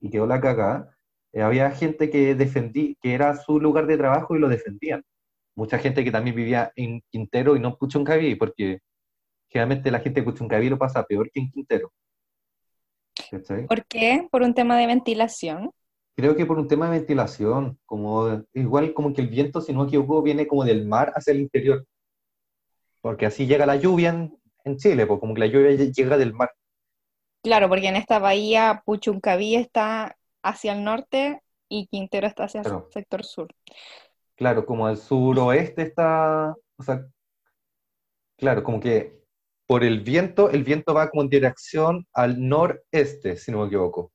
[0.00, 0.96] y quedó la cagada,
[1.32, 5.04] eh, había gente que defendía, que era su lugar de trabajo y lo defendían.
[5.58, 8.78] Mucha gente que también vivía en Quintero y no en Puchuncaví, porque
[9.48, 11.92] generalmente la gente de Puchuncaví lo pasa peor que en Quintero.
[13.68, 14.26] ¿Por qué?
[14.30, 15.70] ¿Por un tema de ventilación?
[16.14, 19.80] Creo que por un tema de ventilación, como igual como que el viento, si no
[19.80, 21.84] me equivoco, viene como del mar hacia el interior
[23.00, 26.50] porque así llega la lluvia en, Chile, pues como que la lluvia llega del mar.
[27.42, 31.40] Claro, porque en esta bahía Puchuncaví está hacia el norte
[31.70, 33.48] y Quintero está hacia el sector sur.
[34.38, 37.04] Claro, como el suroeste está, o sea,
[38.36, 39.18] claro, como que
[39.66, 44.12] por el viento, el viento va como en dirección al noreste, si no me equivoco.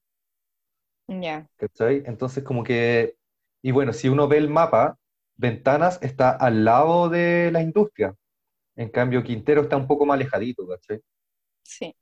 [1.08, 1.46] Ya.
[1.60, 3.18] Entonces como que,
[3.62, 4.98] y bueno, si uno ve el mapa,
[5.36, 8.16] Ventanas está al lado de la industria.
[8.78, 11.02] En cambio, Quintero está un poco más alejadito, ¿cachai?
[11.64, 11.94] Sí.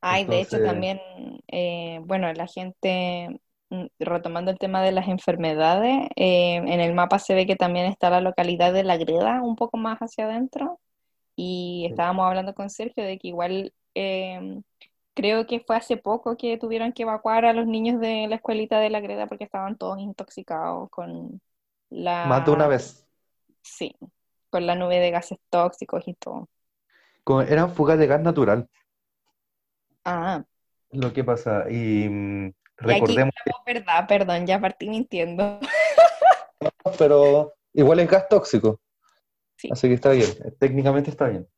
[0.00, 1.00] Hay, de hecho, también,
[1.48, 3.42] eh, bueno, la gente,
[3.98, 8.10] retomando el tema de las enfermedades, eh, en el mapa se ve que también está
[8.10, 10.80] la localidad de La Greda, un poco más hacia adentro,
[11.34, 14.62] y estábamos hablando con Sergio de que igual em,
[15.14, 18.78] creo que fue hace poco que tuvieron que evacuar a los niños de la escuelita
[18.78, 21.40] de La Greda porque estaban todos intoxicados con
[21.90, 22.26] la...
[22.26, 23.06] Más una vez.
[23.62, 23.94] Sí,
[24.50, 26.48] con la nube de gases tóxicos y todo.
[27.48, 28.68] eran fugas de gas natural.
[30.04, 30.44] Ah.
[30.90, 32.08] Lo que pasa, y
[32.76, 33.34] recordemos...
[33.66, 35.58] verdad, perdón, ya partí mintiendo.
[36.98, 38.80] Pero igual es gas tóxico.
[39.70, 41.48] Así que está bien, técnicamente está bien.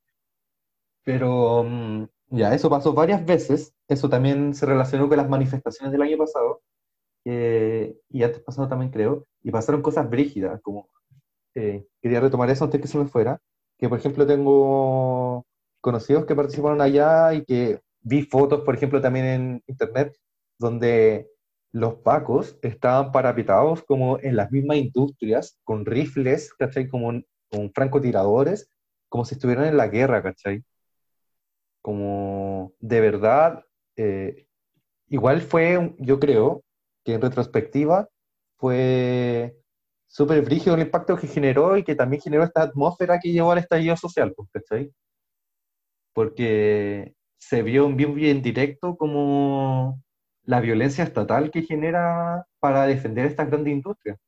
[1.05, 3.75] Pero mm, ya, eso pasó varias veces.
[3.89, 6.63] Eso también se relacionó con las manifestaciones del año pasado.
[7.25, 9.27] y antes pasado también creo.
[9.43, 10.89] Y pasaron cosas brígidas, como
[11.55, 13.41] eh, quería retomar eso antes que se me fuera,
[13.79, 15.45] que por ejemplo tengo
[15.81, 20.17] conocidos que participaron allá y que vi fotos, por ejemplo, también en internet,
[20.59, 21.29] donde
[21.73, 26.89] los pacos estaban parapetados como en las mismas industrias, con rifles, ¿cachai?
[26.89, 28.71] Como con francotiradores,
[29.09, 30.65] como si estuvieran en la guerra, ¿cachai?
[31.83, 33.65] Como de verdad,
[33.97, 34.47] eh,
[35.09, 36.65] igual fue, yo creo,
[37.05, 38.09] que en retrospectiva
[38.59, 39.57] fue
[40.07, 43.59] súper brígido el impacto que generó y que también generó esta atmósfera que llevó al
[43.59, 44.93] estallido social, pues, ¿cachai?
[46.13, 50.03] Porque se vio en bien, bien directo como
[50.49, 54.19] la violencia estatal que genera para defender estas grandes industrias.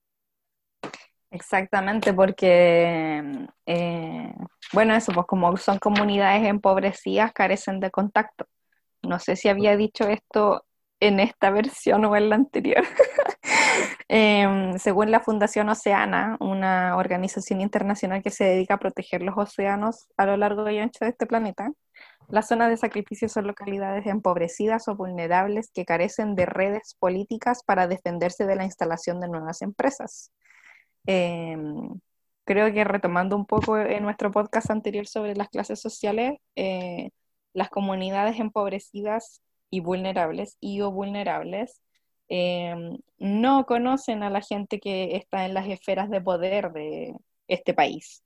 [1.30, 3.22] Exactamente, porque,
[3.64, 4.34] eh,
[4.74, 8.46] bueno, eso, pues como son comunidades empobrecidas, carecen de contacto.
[9.02, 10.66] No sé si había dicho esto
[11.00, 12.84] en esta versión o en la anterior.
[14.12, 20.08] Em, según la Fundación Oceana, una organización internacional que se dedica a proteger los océanos
[20.16, 21.70] a lo largo y ancho de este planeta,
[22.30, 27.86] las zonas de sacrificio son localidades empobrecidas o vulnerables que carecen de redes políticas para
[27.88, 30.32] defenderse de la instalación de nuevas empresas.
[31.06, 32.00] Em,
[32.44, 37.10] creo que retomando un poco en nuestro podcast anterior sobre las clases sociales, eh,
[37.54, 41.80] las comunidades empobrecidas y vulnerables y o vulnerables
[42.30, 47.16] Em, no conocen a la gente que está en las esferas de poder de
[47.48, 48.22] este país.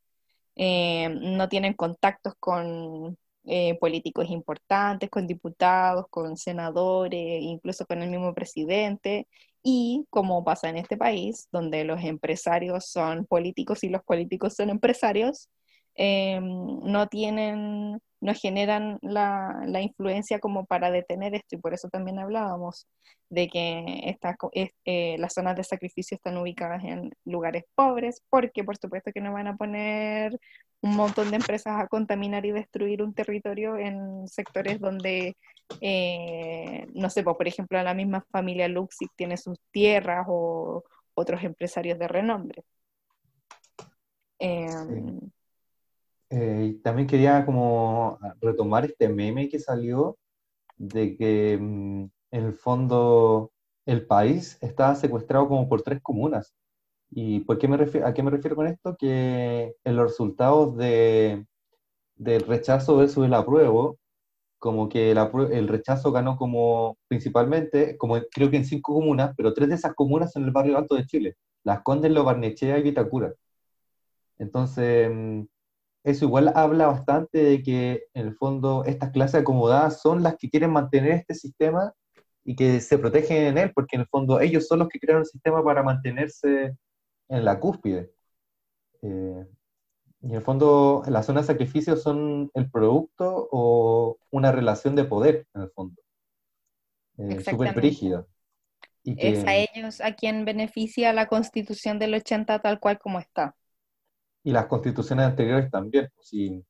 [0.56, 3.16] Em, no tienen contactos con
[3.46, 9.26] eh, políticos importantes, con diputados, con senadores, incluso con el mismo presidente.
[9.62, 14.70] Y como pasa en este país, donde los empresarios son políticos y los políticos son
[14.70, 15.48] empresarios,
[15.94, 21.88] em, no tienen no generan la, la, influencia como para detener esto y por eso
[21.90, 22.86] también hablábamos
[23.28, 28.78] de que esta, eh, las zonas de sacrificio están ubicadas en lugares pobres porque por
[28.78, 30.38] supuesto que no van a poner
[30.84, 35.34] un montón de empresas a contaminar y destruir un territorio en sectores donde,
[35.80, 41.42] eh, no sé, pues, por ejemplo, la misma familia Luxig tiene sus tierras o otros
[41.42, 42.64] empresarios de renombre.
[44.38, 45.20] Em,
[46.28, 50.18] eh, también quería como retomar este meme que salió
[50.76, 53.52] de que mm, en el fondo
[53.86, 56.52] el país está secuestrado como por tres comunas.
[57.16, 58.96] ¿Y por qué me a qué me refiero con esto?
[58.96, 61.46] Que en los resultados de,
[62.16, 63.98] del rechazo versus el apruebo,
[64.58, 65.18] como que el,
[65.52, 69.94] el, rechazo ganó como principalmente, como creo que en cinco comunas, pero tres de esas
[69.94, 73.32] comunas son el barrio alto de Chile, Las Condes, Lo Barnechea y Vitacura.
[74.38, 75.42] Entonces, mm,
[76.04, 80.50] eso igual habla bastante de que en el fondo estas clases acomodadas son las que
[80.50, 81.92] quieren mantener este sistema
[82.44, 85.22] y que se protegen en él, porque en el fondo ellos son los que crearon
[85.22, 86.76] el sistema para mantenerse
[87.28, 88.12] en la cúspide.
[89.02, 89.46] Eh,
[90.20, 95.04] y en el fondo, las zonas de sacrificio son el producto o una relación de
[95.04, 96.00] poder, en el fondo.
[97.18, 98.26] Eh, Súper brígida.
[99.04, 103.54] Es a ellos a quien beneficia la constitución del 80 tal cual como está.
[104.42, 106.08] Y las constituciones anteriores también.
[106.20, 106.64] Si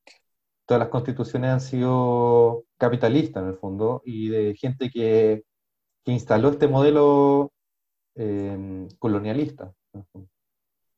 [0.66, 5.44] todas las constituciones han sido capitalistas, en el fondo, y de gente que
[6.04, 7.52] que instaló este modelo
[8.14, 9.72] eh, colonialista.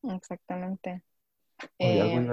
[0.03, 1.03] Exactamente.
[1.79, 2.27] Eh,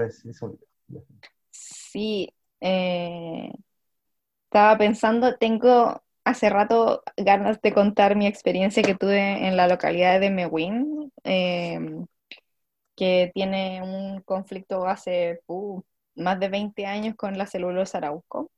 [1.49, 3.51] sí, eh,
[4.45, 10.19] estaba pensando, tengo hace rato ganas de contar mi experiencia que tuve en la localidad
[10.19, 11.11] de Mewin,
[12.95, 15.81] que tiene un conflicto hace uh,
[16.15, 18.51] más de 20 años con la celulosa Arauco.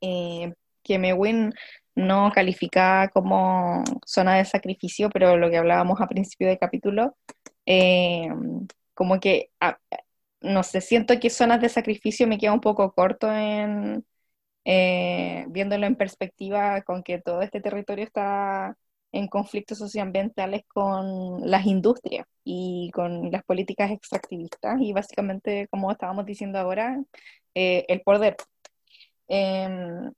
[0.00, 1.52] que Mewin
[1.96, 7.16] no calificada como zona de sacrificio, pero lo que hablábamos a principio de capítulo,
[7.66, 8.28] eh,
[8.94, 9.78] como que, ah,
[10.40, 14.04] no sé, siento que zonas de sacrificio me queda un poco corto en
[14.64, 18.76] eh, viéndolo en perspectiva con que todo este territorio está
[19.12, 26.26] en conflictos socioambientales con las industrias y con las políticas extractivistas y básicamente, como estábamos
[26.26, 27.00] diciendo ahora,
[27.54, 28.36] eh, el poder
[29.28, 29.68] eh,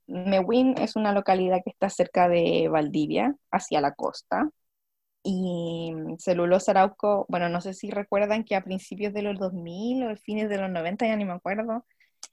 [0.07, 4.49] Mewin es una localidad que está cerca de Valdivia, hacia la costa.
[5.23, 10.15] Y Celulosa Arauco, bueno, no sé si recuerdan que a principios de los 2000 o
[10.15, 11.85] fines de los 90, ya ni me acuerdo,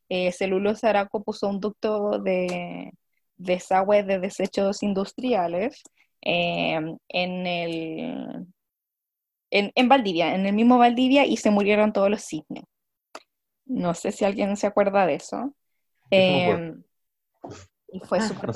[0.09, 2.93] eh, Celulosa Arauco puso un ducto de
[3.37, 5.82] desagüe de desechos industriales
[6.22, 8.47] em, en el
[9.51, 12.64] en, en, Valdivia, en el mismo Valdivia, y se murieron todos los cisnes.
[13.64, 15.55] No sé si alguien se acuerda de eso.
[16.11, 16.82] Em,
[17.89, 18.53] y fue ah, súper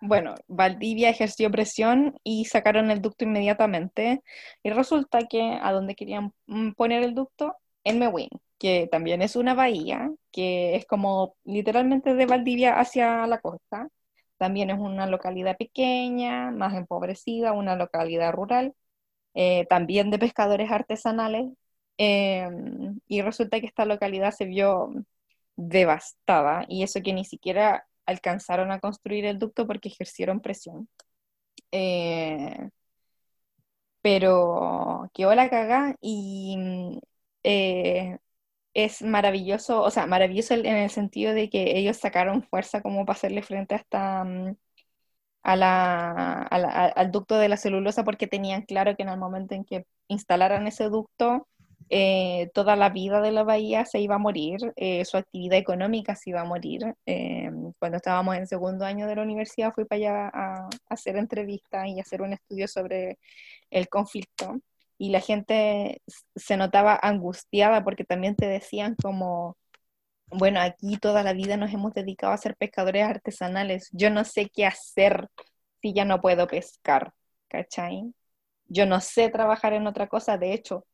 [0.00, 4.22] Bueno, Valdivia ejerció presión y sacaron el ducto inmediatamente.
[4.62, 8.28] Y resulta que a donde querían mm, poner el ducto, en Mewin,
[8.58, 13.88] que también es una bahía, que es como literalmente de Valdivia hacia la costa.
[14.36, 18.74] También es una localidad pequeña, más empobrecida, una localidad rural,
[19.34, 21.46] eh, también de pescadores artesanales.
[21.98, 24.92] Em, y resulta que esta localidad se vio
[25.56, 30.88] devastada y eso que ni siquiera alcanzaron a construir el ducto porque ejercieron presión.
[31.72, 32.70] Eh,
[34.02, 37.00] pero quedó la caga y
[37.42, 38.18] eh,
[38.74, 43.16] es maravilloso, o sea, maravilloso en el sentido de que ellos sacaron fuerza como para
[43.18, 44.56] hacerle frente hasta mm,
[45.42, 49.64] a la, al ducto de la celulosa porque tenían claro que en el momento en
[49.64, 51.48] que instalaran ese ducto
[51.90, 56.14] eh, toda la vida de la bahía se iba a morir, eh, su actividad económica
[56.14, 56.94] se iba a morir.
[57.06, 61.86] Eh, cuando estábamos en segundo año de la universidad fui para allá a, hacer entrevistas
[61.88, 63.18] y hacer un estudio sobre
[63.70, 64.60] el conflicto
[64.98, 66.02] y la gente
[66.36, 69.56] se notaba angustiada porque también te decían como,
[70.30, 74.50] bueno, aquí toda la vida nos hemos dedicado a ser pescadores artesanales, yo no sé
[74.54, 75.28] qué hacer
[75.82, 77.12] si ya no puedo pescar,
[77.48, 78.12] ¿cachai?
[78.66, 80.84] Yo no sé trabajar en otra cosa, de hecho,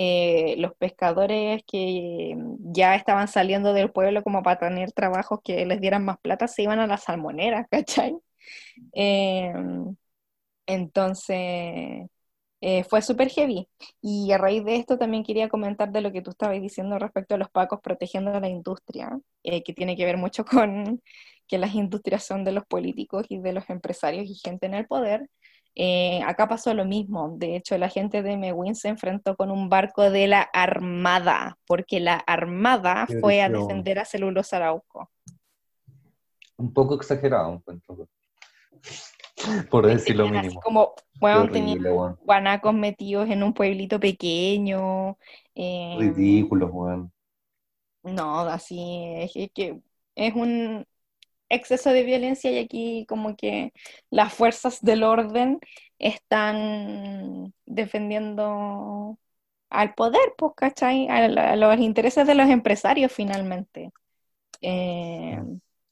[0.00, 5.80] eh, los pescadores que ya estaban saliendo del pueblo como para tener trabajos que les
[5.80, 8.16] dieran más plata se iban a las salmoneras, ¿cachai?
[8.92, 9.96] Em,
[10.66, 12.08] entonces,
[12.60, 13.68] eh, fue súper heavy.
[14.00, 17.34] Y a raíz de esto también quería comentar de lo que tú estabas diciendo respecto
[17.34, 21.02] a los pacos protegiendo a la industria, eh, que tiene que ver mucho con
[21.48, 24.86] que las industrias son de los políticos y de los empresarios y gente en el
[24.86, 25.28] poder.
[25.80, 27.36] Eh, acá pasó lo mismo.
[27.36, 32.00] De hecho, la gente de Mewin se enfrentó con un barco de la Armada, porque
[32.00, 35.08] la Armada fue a defender a Celulosa Arauco.
[36.56, 37.62] Un poco exagerado,
[39.70, 40.60] por decir lo mínimo.
[40.60, 45.16] como, bueno, tenían guanacos metidos en un pueblito pequeño.
[45.54, 47.12] Eh, Ridículos, weón.
[48.02, 49.80] No, así es, que
[50.16, 50.84] es un
[51.48, 53.72] exceso de violencia y aquí como que
[54.10, 55.60] las fuerzas del orden
[55.98, 59.18] están defendiendo
[59.70, 61.08] al poder, pues, ¿cachai?
[61.08, 63.90] A, los intereses de los empresarios finalmente.
[64.60, 65.42] Eh,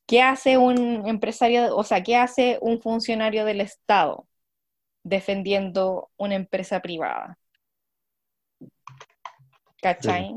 [0.07, 4.27] ¿Qué hace un empresario, o sea, qué hace un funcionario del Estado
[5.03, 7.39] defendiendo una empresa privada?
[9.83, 10.33] ¿Cachai?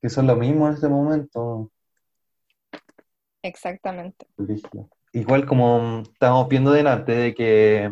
[0.00, 1.70] Que son lo mismo en este momento.
[3.44, 4.26] Exactamente.
[5.12, 7.90] Igual como estábamos viendo delante de que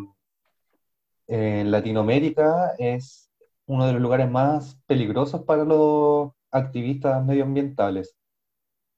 [1.26, 3.30] en Latinoamérica es
[3.66, 8.16] uno de los lugares más peligrosos para los activistas medioambientales,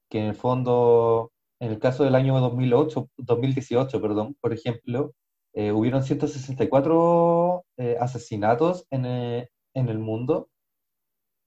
[0.09, 5.13] que en el fondo, en el caso del año 2008, 2018, perdón, por ejemplo,
[5.53, 10.47] eh, hubieron 164 eh, asesinatos en, eh, en, el mundo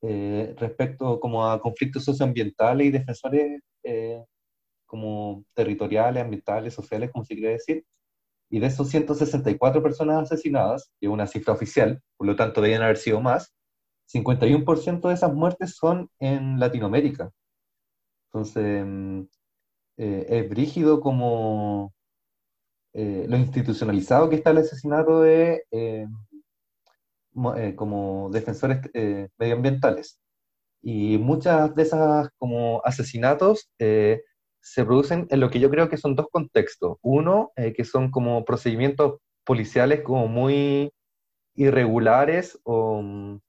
[0.02, 3.60] respecto como a conflictos socioambientales y defensores
[4.88, 7.84] como territoriales, ambientales, sociales, como se quiere decir,
[8.50, 12.82] y de esos 164 personas asesinadas, que es una cifra oficial, por lo tanto deben
[12.82, 13.54] haber sido más,
[14.12, 17.30] 51% de esas muertes son en Latinoamérica.
[18.32, 19.22] Entonces, mm,
[19.98, 21.92] eh, es brígido como
[22.94, 26.06] eh, lo institucionalizado que está el asesinato de eh,
[27.76, 28.80] como defensores
[29.38, 30.18] medioambientales.
[30.82, 33.70] Y muchas de esas como asesinatos
[34.72, 36.98] se producen en lo que yo creo que son dos contextos.
[37.02, 40.92] Uno, eh, que son como procedimientos policiales como muy
[41.54, 43.40] irregulares o mm,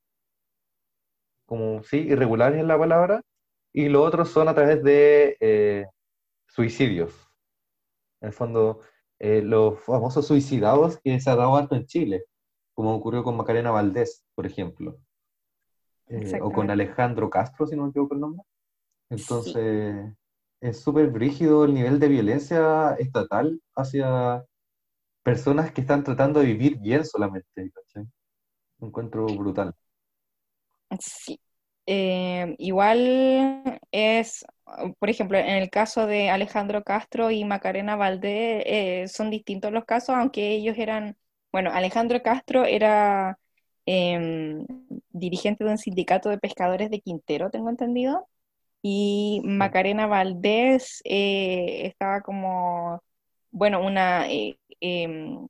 [1.46, 3.22] como, sí, irregulares en la palabra,
[3.74, 5.88] y lo otro son a través de eh,
[6.48, 7.14] suicidios.
[8.22, 8.82] En el fondo,
[9.20, 12.24] eh, los famosos suicidados que se ha dado alto en Chile,
[12.74, 14.98] como ocurrió con Macarena Valdés, por ejemplo,
[16.42, 18.44] o con Alejandro Castro, si no me equivoco el nombre.
[19.10, 20.14] Entonces,
[20.62, 24.44] es súper brígido el nivel de violencia estatal hacia
[25.24, 27.72] personas que están tratando de vivir bien solamente,
[28.80, 29.74] Un encuentro brutal.
[31.00, 31.40] Sí.
[31.86, 34.46] Eh, igual es,
[35.00, 39.86] por ejemplo, en el caso de Alejandro Castro y Macarena Valdés, eh, son distintos los
[39.86, 41.18] casos, aunque ellos eran,
[41.52, 43.40] bueno, Alejandro Castro era
[43.86, 44.66] em,
[45.10, 48.28] dirigente de un sindicato de pescadores de Quintero, tengo entendido,
[48.82, 53.04] y Macarena Valdés eh, estaba como,
[53.52, 55.48] bueno, una, eh, em,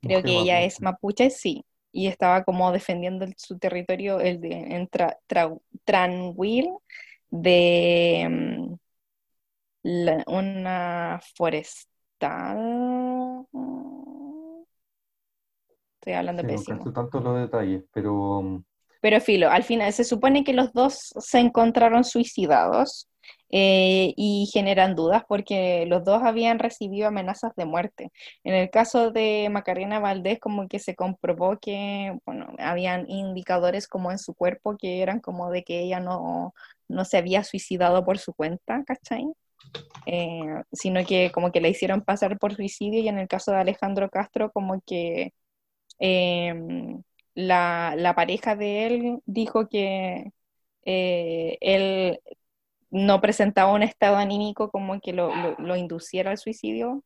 [0.00, 4.88] creo que ella es mapuche, sí, y estaba como defendiendo su territorio, el de en
[5.84, 6.70] Tranquil,
[7.30, 8.76] de em,
[10.26, 12.58] una forestal.
[15.94, 16.84] Estoy hablando sí, pésimo.
[16.84, 18.62] No tanto los detalles, pero
[19.06, 23.08] pero filo, al final se supone que los dos se encontraron suicidados
[23.50, 28.10] eh, y generan dudas porque los dos habían recibido amenazas de muerte.
[28.42, 34.10] En el caso de Macarena Valdés, como que se comprobó que, bueno, habían indicadores como
[34.10, 36.52] en su cuerpo que eran como de que ella no,
[36.88, 39.24] no se había suicidado por su cuenta, ¿cachai?
[40.06, 43.58] Eh, sino que como que la hicieron pasar por suicidio y en el caso de
[43.58, 45.32] Alejandro Castro como que
[46.00, 46.52] eh,
[47.36, 50.32] la, pareja de él dijo que
[50.84, 52.20] eh, él
[52.90, 55.30] no presentaba un estado anímico como que lo,
[55.76, 57.04] induciera al suicidio.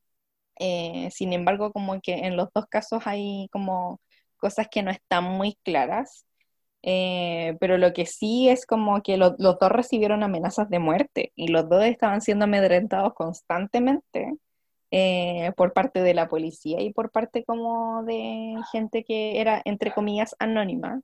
[0.58, 4.00] Eh, sin embargo, como que en los dos casos hay como
[4.38, 6.26] cosas que no están muy claras.
[6.82, 11.48] Eh, pero lo que sí es como que los dos recibieron amenazas de muerte y
[11.48, 14.32] los dos estaban siendo amedrentados constantemente
[14.90, 19.92] eh, por parte de la policía y por parte como de gente que era, entre
[19.92, 21.02] comillas, anónima,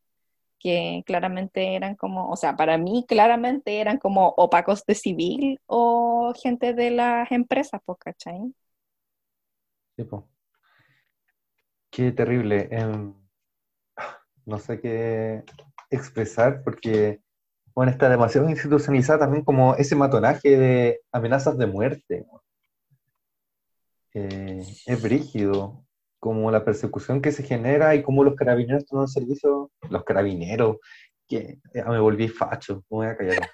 [0.61, 6.35] que claramente eran como, o sea, para mí claramente eran como opacos de civil o
[6.43, 8.55] gente de las empresas, pues, ¿cachai?
[9.97, 10.05] Sí,
[11.91, 12.69] Qué terrible.
[12.71, 13.13] Em,
[14.45, 15.45] no sé qué
[15.91, 17.21] expresar porque,
[17.75, 22.27] bueno, está demasiado institucionalizada también como ese matonaje de amenazas de muerte.
[24.18, 25.84] Eh, es brígido,
[26.18, 30.78] como la persecución que se genera y cómo los carabineros toman servicio, los carabineros,
[31.28, 33.51] que ya me volví facho, me voy a callar.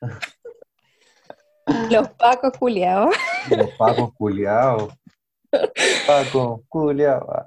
[1.88, 3.14] Los pacos culiados.
[3.48, 4.92] Los pacos culiados.
[6.08, 7.46] Paco, culiados.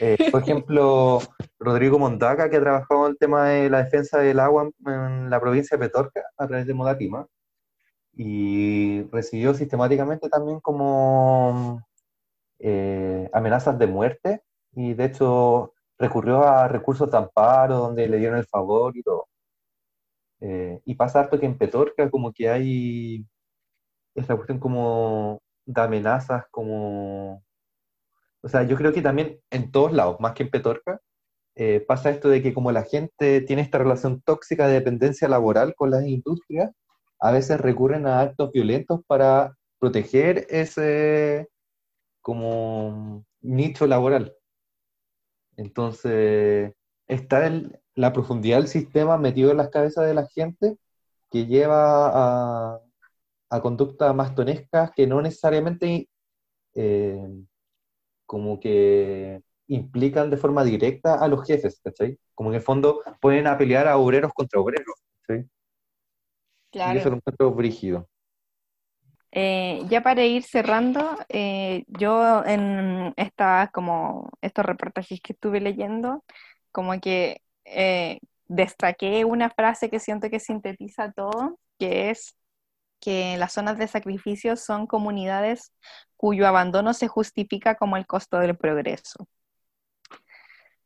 [0.00, 1.20] Eh, por ejemplo,
[1.58, 5.40] Rodrigo Mondaca, que ha trabajado en el tema de la defensa del agua en la
[5.40, 7.26] provincia de Petorca a través de Modatima,
[8.14, 11.82] y recibió sistemáticamente también como
[12.58, 14.42] eh, amenazas de muerte
[14.74, 19.28] y de hecho recurrió a recursos de amparo donde le dieron el favor y todo.
[20.40, 23.26] Eh, y pasa harto que en Petorca como que hay
[24.14, 27.42] esta cuestión como de amenazas, como...
[28.42, 31.00] O sea, yo creo que también en todos lados, más que en Petorca,
[31.54, 35.74] eh, pasa esto de que como la gente tiene esta relación tóxica de dependencia laboral
[35.76, 36.72] con las industrias,
[37.22, 41.48] a veces recurren a actos violentos para proteger ese
[42.20, 44.34] como nicho laboral.
[45.56, 46.72] Entonces,
[47.06, 47.50] está
[47.94, 50.78] la profundidad del sistema metido en las cabezas de la gente
[51.30, 52.80] que lleva a,
[53.50, 56.08] a conductas más tonescas que no necesariamente
[56.74, 57.28] eh,
[58.26, 62.18] como que implican de forma directa a los jefes, ¿cachai?
[62.34, 64.96] Como en el fondo pueden apelear a obreros contra obreros.
[66.72, 66.94] Claro.
[66.94, 68.08] Y eso lo encuentro brígido.
[69.30, 76.24] Eh, ya para ir cerrando, eh, yo en esta, como estos reportajes que estuve leyendo,
[76.72, 77.40] como que
[78.46, 82.36] destaqué una frase que siento que sintetiza todo, que es
[83.00, 85.72] que las zonas de sacrificio son comunidades
[86.16, 89.26] cuyo abandono se justifica como el costo del progreso.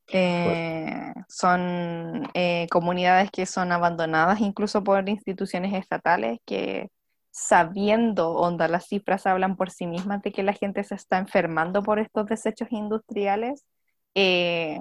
[0.09, 6.91] Eh, son eh, comunidades que son abandonadas incluso por instituciones estatales que
[7.33, 11.83] sabiendo, onda, las cifras hablan por sí mismas de que la gente se está enfermando
[11.83, 13.67] por estos desechos industriales,
[14.15, 14.79] eh,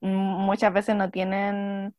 [0.00, 1.94] muchas veces no tienen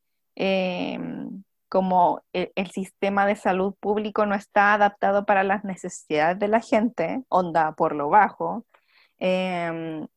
[1.69, 7.23] como el, sistema de salud público no está adaptado para las necesidades de la gente,
[7.29, 8.65] onda por lo bajo,
[9.19, 10.07] em,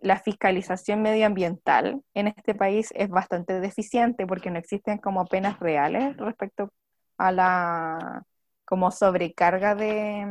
[0.00, 6.16] la fiscalización medioambiental en este país es bastante deficiente porque no existen como penas reales
[6.16, 6.72] respecto
[7.18, 8.22] a la
[8.64, 10.26] como sobrecarga de,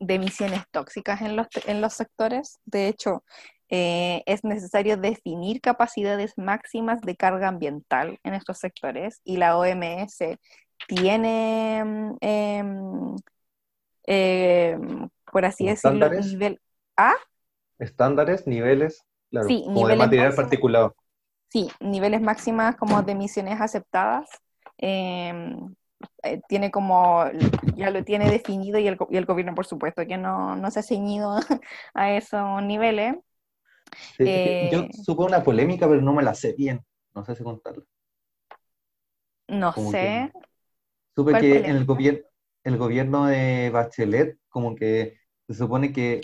[0.00, 2.58] de emisiones tóxicas en los, en los sectores.
[2.64, 3.22] De hecho,
[3.68, 10.38] eh, es necesario definir capacidades máximas de carga ambiental en estos sectores y la OMS
[10.88, 13.16] tiene, mm, em,
[14.06, 16.60] em, por así decirlo, nivel
[16.96, 17.14] A.
[17.82, 20.94] Estándares, niveles, claro, sí, como de material particulado.
[21.48, 24.30] Sí, niveles máximas como de emisiones aceptadas.
[24.78, 25.74] Em,
[26.22, 27.24] eh, tiene como,
[27.76, 30.78] ya lo tiene definido y el, y el gobierno, por supuesto, que no, no se
[30.78, 31.36] ha ceñido
[31.94, 33.16] a esos niveles.
[34.16, 36.84] yo eh, supe una polémica, pero no me la sé bien.
[37.14, 37.82] No sé si contarla.
[39.48, 40.30] No sé.
[41.16, 42.22] supe que en el, gobierno
[42.62, 45.18] el gobierno de Bachelet, como que
[45.48, 46.20] se supone que,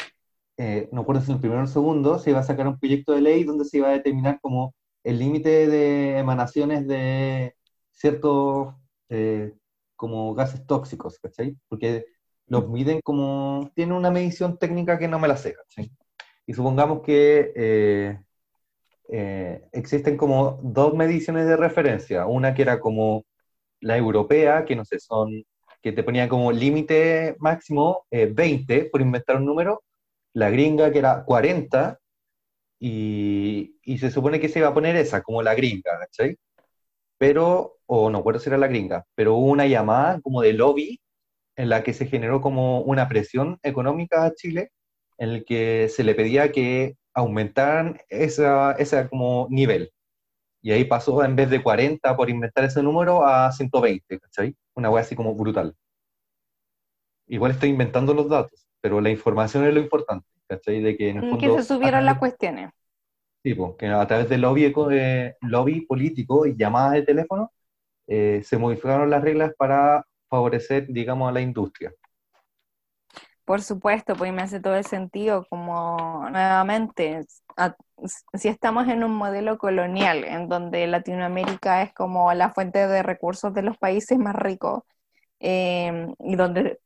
[0.58, 2.78] eh, no recuerdo si en el primero o el segundo, se iba a sacar un
[2.78, 4.74] proyecto de ley donde se iba a determinar como
[5.04, 7.54] el límite de emanaciones de
[7.92, 8.74] ciertos
[9.08, 9.54] eh,
[9.96, 11.56] como gases tóxicos, ¿cachai?
[11.68, 12.06] Porque
[12.46, 15.90] los miden como, tiene una medición técnica que no me la sé, ¿cachai?
[16.46, 18.18] Y supongamos que eh,
[19.10, 22.26] eh, existen como dos mediciones de referencia.
[22.26, 23.24] Una que era como
[23.80, 25.44] la europea, que no sé, son,
[25.82, 29.82] que te ponía como límite máximo 20, eh, por inventar un número.
[30.34, 31.98] La gringa, que era 40,
[32.80, 36.36] y, y, se supone que se iba a poner esa, como la gringa, ¿cachai?
[37.18, 41.00] Pero, o no recuerdo si era la gringa, pero hubo una llamada como de lobby
[41.56, 44.72] en la que se generó como una presión económica a Chile
[45.18, 49.92] en el que se le pedía que aumentaran esa, ese como nivel.
[50.62, 54.56] Y ahí pasó en vez de 40 por inventar ese número a 120, ¿cachai?
[54.74, 55.74] Una wea así como brutal.
[57.26, 60.80] Igual estoy inventando los datos, pero la información es lo importante, ¿cachai?
[60.80, 62.70] De que en el Que se subieron las cuestiones.
[63.42, 67.52] Sí, pues, que a través del lobby, eh, lobby político y llamadas de teléfono
[68.06, 71.92] eh, se modificaron las reglas para favorecer, digamos, a la industria.
[73.44, 77.24] Por supuesto, pues me hace todo el sentido, como nuevamente,
[78.34, 83.54] si estamos en un modelo colonial en donde Latinoamérica es como la fuente de recursos
[83.54, 84.82] de los países más ricos,
[85.40, 86.78] em, y donde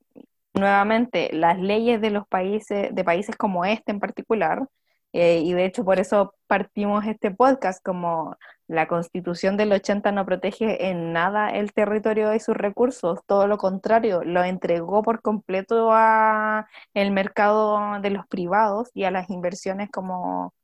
[0.55, 4.67] nuevamente las leyes de los países, de países como este en particular,
[5.13, 10.25] eh, y de hecho por eso partimos este podcast, como la constitución del 80 no
[10.25, 15.91] protege en nada el territorio y sus recursos, todo lo contrario, lo entregó por completo
[15.93, 20.55] a el mercado de los privados y a las inversiones como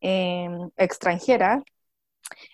[0.00, 1.62] em, extranjeras.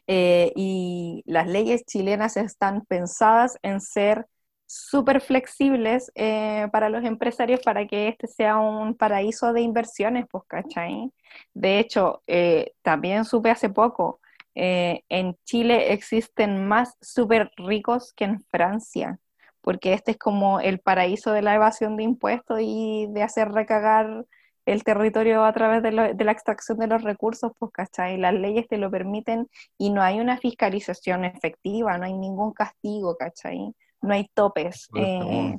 [0.06, 4.26] Eh, y las leyes chilenas están pensadas en ser
[4.66, 10.44] súper flexibles eh, para los empresarios para que este sea un paraíso de inversiones, pues,
[10.47, 11.12] ¿cachai?
[11.55, 14.20] De hecho, eh, también supe hace poco,
[14.55, 19.18] eh, en Chile existen más súper ricos que en Francia,
[19.60, 24.24] porque este es como el paraíso de la evasión de impuestos y de hacer recagar
[24.64, 28.18] el territorio a través de, la extracción de los recursos, pues, ¿cachai?
[28.18, 29.48] Las leyes te lo permiten
[29.78, 33.74] y no hay una fiscalización efectiva, no hay ningún castigo, ¿cachai?
[34.06, 34.88] No hay topes.
[34.94, 35.56] Eh,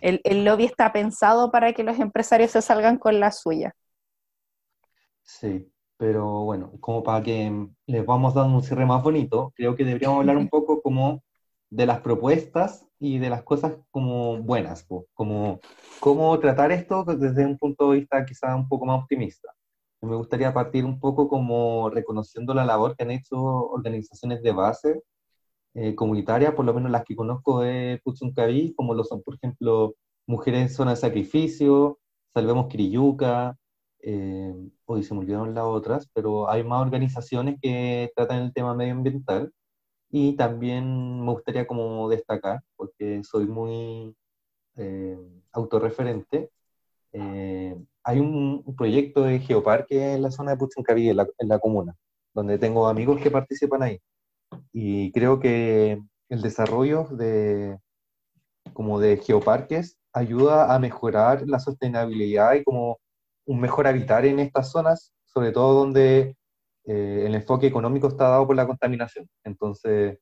[0.00, 3.74] el, el, lobby está pensado para que los empresarios se salgan con la suya.
[5.22, 9.84] Sí, pero bueno, como para que les vamos dando un cierre más bonito, creo que
[9.84, 11.22] deberíamos hablar un poco como
[11.68, 15.60] de las propuestas y de las cosas como buenas, como
[16.00, 19.52] cómo tratar esto desde un punto de vista quizá un poco más optimista.
[20.02, 25.02] Me gustaría partir un poco como reconociendo la labor que han hecho organizaciones de base
[25.74, 29.94] eh, comunitarias, por lo menos las que conozco de Puchuncaví, como lo son, por ejemplo,
[30.26, 31.98] Mujeres en Zona de Sacrificio,
[32.34, 33.56] Salvemos Quiriyuca,
[34.02, 34.54] eh,
[34.86, 39.52] hoy se me olvidaron las otras, pero hay más organizaciones que tratan el tema medioambiental
[40.10, 44.14] y también me gustaría como destacar, porque soy muy
[44.76, 45.18] eh,
[45.52, 46.50] autorreferente,
[47.12, 51.58] eh, hay un, proyecto de geoparque en la zona de Puchuncaví, en la, en la
[51.58, 51.94] comuna,
[52.34, 54.00] donde tengo amigos que participan ahí.
[54.72, 57.78] Y creo que el desarrollo de,
[58.72, 62.98] como de geoparques ayuda a mejorar la sostenibilidad y como
[63.46, 66.36] un mejor habitar en estas zonas, sobre todo donde
[66.86, 69.28] eh, el enfoque económico está dado por la contaminación.
[69.44, 70.18] Entonces,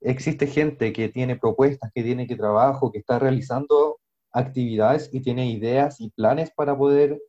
[0.00, 3.98] existe gente que tiene propuestas, que tiene que trabajo, que está realizando
[4.32, 7.20] actividades y tiene ideas y planes para poder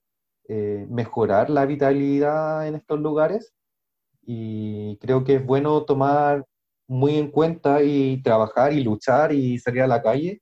[0.47, 3.53] eh, mejorar la vitalidad en estos lugares.
[4.25, 6.45] Y creo que es bueno tomar
[6.87, 10.41] muy en cuenta y trabajar y luchar y salir a la calle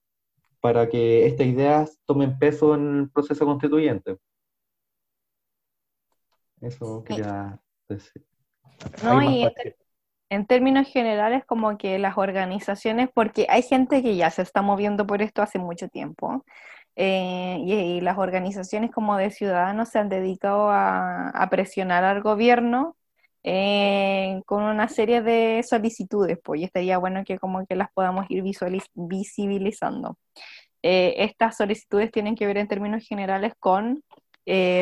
[0.60, 4.18] para que estas ideas tomen peso en el proceso constituyente.
[6.62, 7.60] Eso quería
[7.90, 8.24] decir.
[9.04, 9.48] No, y
[10.30, 15.06] en términos generales, como que las organizaciones, porque hay gente que ya se está moviendo
[15.06, 16.46] por esto hace mucho tiempo,
[16.96, 22.96] eh, y, las organizaciones como de ciudadanos se han dedicado a, presionar al gobierno
[23.44, 28.26] eh, con una serie de solicitudes, pues, y estaría bueno que como que las podamos
[28.30, 28.44] ir
[28.96, 30.18] visibilizando.
[30.84, 34.04] Eh, estas solicitudes tienen que ver en términos generales con,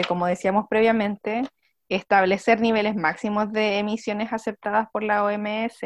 [0.08, 1.44] como decíamos previamente,
[1.90, 5.82] establecer niveles máximos de emisiones aceptadas por la OMS,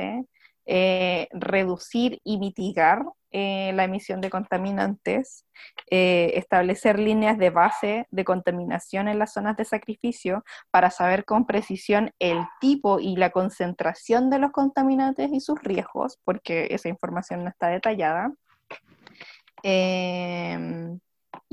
[0.65, 5.45] eh, reducir y mitigar eh, la emisión de contaminantes,
[5.89, 11.45] eh, establecer líneas de base de contaminación en las zonas de sacrificio para saber con
[11.45, 17.43] precisión el tipo y la concentración de los contaminantes y sus riesgos, porque esa información
[17.43, 18.31] no está detallada.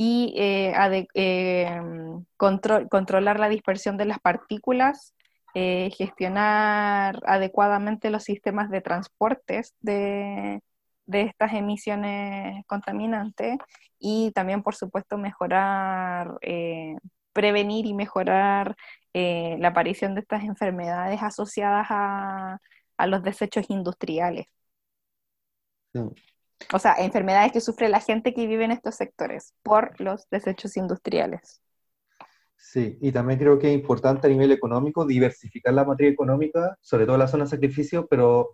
[0.03, 1.81] Y eh, eh,
[2.37, 5.15] controlar la dispersión de las partículas,
[5.55, 10.63] eh, gestionar adecuadamente los sistemas de transportes de,
[11.07, 13.59] de estas emisiones contaminantes
[13.99, 16.39] y también, por supuesto, mejorar,
[17.33, 18.77] prevenir y mejorar
[19.13, 22.59] la aparición de estas enfermedades asociadas a,
[22.97, 24.47] a los desechos industriales.
[26.73, 30.77] O sea, enfermedades que sufre la gente que vive en estos sectores por los desechos
[30.77, 31.63] industriales.
[32.63, 37.07] Sí, y también creo que es importante a nivel económico diversificar la materia económica, sobre
[37.07, 38.51] todo la zona de sacrificio, pero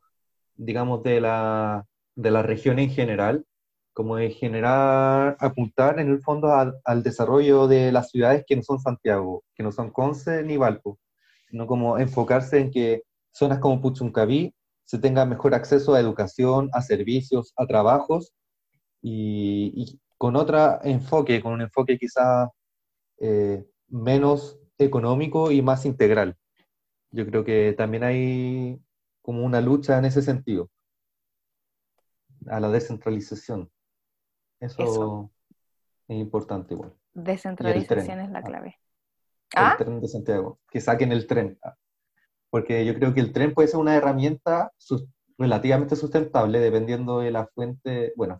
[0.55, 1.85] digamos de la,
[2.15, 3.45] de la región en general,
[3.93, 8.63] como de generar, apuntar en el fondo al, al, desarrollo de las ciudades que no
[8.63, 10.99] son Santiago, que no son Conce ni Valpo,
[11.51, 13.03] sino como enfocarse en que
[13.33, 14.55] zonas como Puchuncaví
[14.85, 18.33] se tenga mejor acceso a educación, a servicios, a trabajos
[19.03, 22.49] y, con otro enfoque, con un enfoque quizá
[23.19, 26.37] eh, menos económico y más integral.
[27.11, 28.81] Yo creo que también hay
[29.23, 30.71] como una lucha en ese sentido,
[32.49, 33.71] a la descentralización.
[34.61, 35.31] Eso,
[36.09, 36.95] es importante igual.
[37.15, 38.79] Descentralización es la clave.
[39.53, 39.77] El ¿Ah?
[39.79, 41.59] tren de Santiago, que saquen el tren
[42.51, 44.73] porque yo creo que el tren puede ser una herramienta
[45.37, 48.13] relativamente sustentable dependiendo de la fuente.
[48.17, 48.39] Bueno,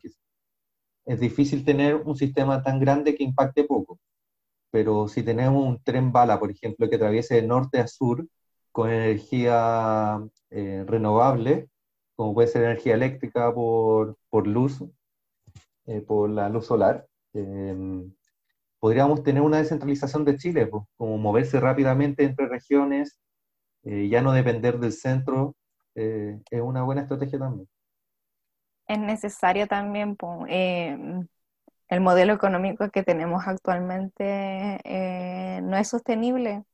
[1.05, 3.99] es difícil tener un sistema tan grande que impacte poco,
[4.77, 8.27] pero si tenemos un tren bala, por ejemplo, que atraviese de norte a sur
[8.73, 10.21] con energía
[10.51, 11.71] eh, renovable,
[12.15, 14.85] como puede ser energía eléctrica por, por luz,
[15.87, 18.13] eh, por la luz solar, em,
[18.79, 23.19] podríamos tener una descentralización de Chile, pues, como moverse rápidamente entre regiones
[23.83, 25.57] eh, ya no depender del centro
[25.95, 27.67] eh, es una buena estrategia también.
[28.87, 31.25] Es necesario también, eh,
[31.89, 34.81] el modelo económico que tenemos actualmente
[35.63, 36.65] no es sostenible.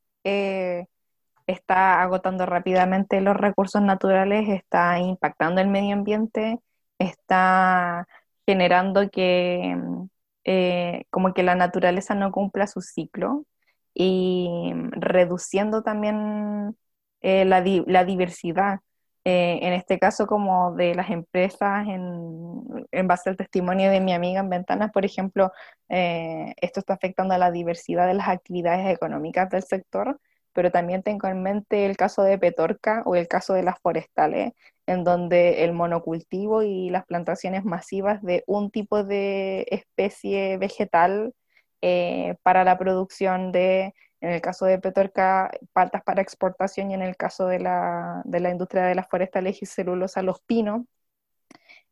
[1.46, 6.60] está agotando rápidamente los recursos naturales, está impactando el medio ambiente,
[6.98, 8.06] está
[8.46, 9.76] generando que
[11.10, 13.46] como que la naturaleza no cumpla su ciclo
[13.94, 16.76] y reduciendo también
[17.20, 17.62] eh, la,
[18.04, 18.80] diversidad.
[19.24, 24.40] Eh, en este caso, como de las empresas, en, base al testimonio de mi amiga
[24.40, 25.52] en Ventanas, por ejemplo,
[25.88, 30.18] eh, esto está afectando a la diversidad de las actividades económicas del sector,
[30.52, 34.52] pero también tengo en mente el caso de Petorca o el caso de las forestales,
[34.86, 41.32] en donde el monocultivo y las plantaciones masivas de un tipo de especie vegetal
[41.80, 47.02] eh, para la producción de, en el caso de Petorca, paltas para exportación y en
[47.02, 50.82] el caso de la, de la industria de las forestales y celulosa, los pinos,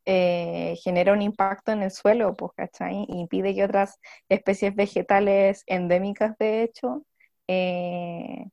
[0.06, 3.04] eh, genera un impacto en el suelo, pues, ¿cachai?
[3.08, 7.04] Impide que otras especies vegetales endémicas, de hecho,
[7.48, 8.46] eh,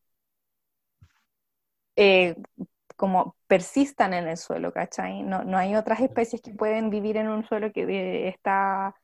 [1.95, 2.35] eh,
[2.95, 5.23] como persistan en el suelo, ¿cachai?
[5.23, 8.95] No, no, hay otras especies que pueden vivir en un suelo que está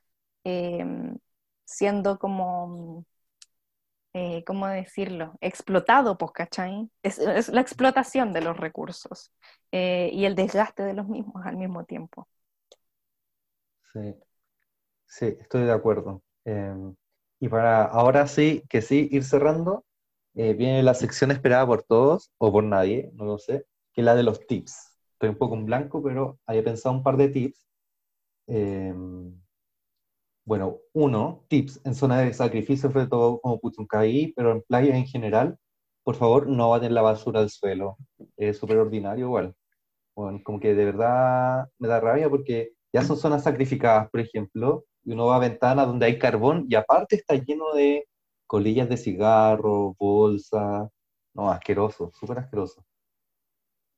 [0.43, 1.17] em,
[1.65, 3.05] siendo como,
[4.13, 5.35] eh, ¿cómo decirlo?
[5.41, 6.89] Explotado, pues, ¿cachai?
[7.03, 9.31] Es, es, la explotación de los recursos
[9.71, 12.27] y el desgaste de los mismos al mismo tiempo.
[13.93, 14.15] Sí,
[15.05, 16.23] sí, estoy de acuerdo.
[16.45, 16.95] Em,
[17.39, 19.85] y para ahora sí, que sí, ir cerrando,
[20.35, 24.05] eh, viene la sección esperada por todos, o por nadie, no lo sé, que es
[24.05, 24.97] la de los tips.
[25.13, 27.67] Estoy un poco en blanco, pero había pensado un par de tips.
[30.43, 34.95] Em, bueno, uno, tips en zona de sacrificio, sobre todo como Puchuncaí, pero en playa
[34.95, 35.57] en general,
[36.03, 37.97] por favor, no vayan la basura al suelo.
[38.37, 39.55] Es súper ordinario igual.
[40.15, 44.85] Bueno, como que de verdad me da rabia porque ya son zonas sacrificadas, por ejemplo,
[45.03, 48.07] y uno va a ventanas donde hay carbón y aparte está lleno de
[48.47, 50.89] colillas de cigarro, bolsa,
[51.33, 52.85] no, asqueroso, súper asqueroso.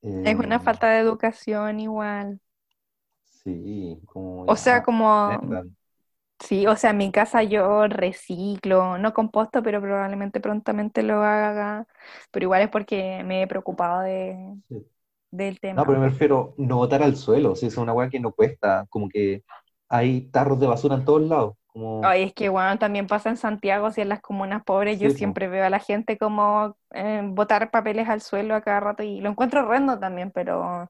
[0.02, 2.40] es una eh, falta de educación igual.
[3.26, 4.46] Sí, como...
[4.46, 5.30] O sea, como...
[6.40, 11.88] Sí, o sea, en mi casa yo reciclo, no composto, pero probablemente prontamente lo haga,
[12.32, 14.36] pero igual es porque me he preocupado de,
[15.32, 15.82] del tema.
[15.82, 18.86] No, pero me refiero no botar al suelo, si es una hueá que no cuesta,
[18.90, 19.44] como que
[19.88, 21.56] hay tarros de basura en todos lados.
[22.04, 25.48] Ay, es que bueno, también pasa en Santiago, si en las comunas pobres, yo siempre
[25.48, 29.30] veo a la gente como eh, botar papeles al suelo a cada rato y lo
[29.30, 30.90] encuentro horrendo también, pero...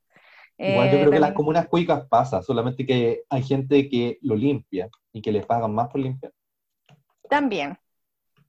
[0.58, 4.36] Igual yo creo que en las comunas cuicas pasa, solamente que hay gente que lo
[4.36, 6.34] limpia y que les pagan más por limpiar.
[7.30, 7.78] También.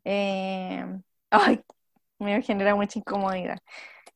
[0.05, 0.85] Eh,
[1.31, 1.63] ay,
[2.19, 3.59] me genera mucha incomodidad.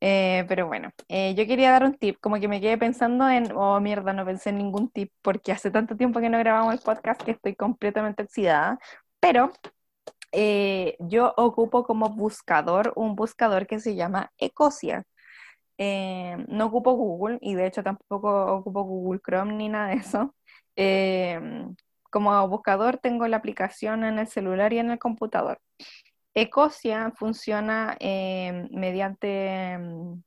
[0.01, 3.53] Eh, pero bueno, eh, yo quería dar un tip, como que me quedé pensando en,
[3.55, 6.81] oh mierda, no pensé en ningún tip porque hace tanto tiempo que no grabamos el
[6.81, 8.81] podcast que estoy completamente oxidada,
[9.21, 9.53] pero
[11.01, 15.05] yo ocupo como buscador un buscador que se llama Ecosia.
[15.79, 20.35] no ocupo Google y de hecho tampoco ocupo Google Chrome ni nada de eso.
[22.11, 25.61] Como buscador tengo la aplicación en el celular y en el computador.
[26.35, 30.23] Ecosia funciona eh, mediante, mm,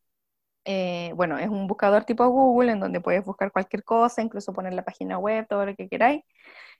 [0.65, 4.73] eh, bueno, es un buscador tipo Google en donde puedes buscar cualquier cosa, incluso poner
[4.73, 6.23] la página web, todo lo que queráis.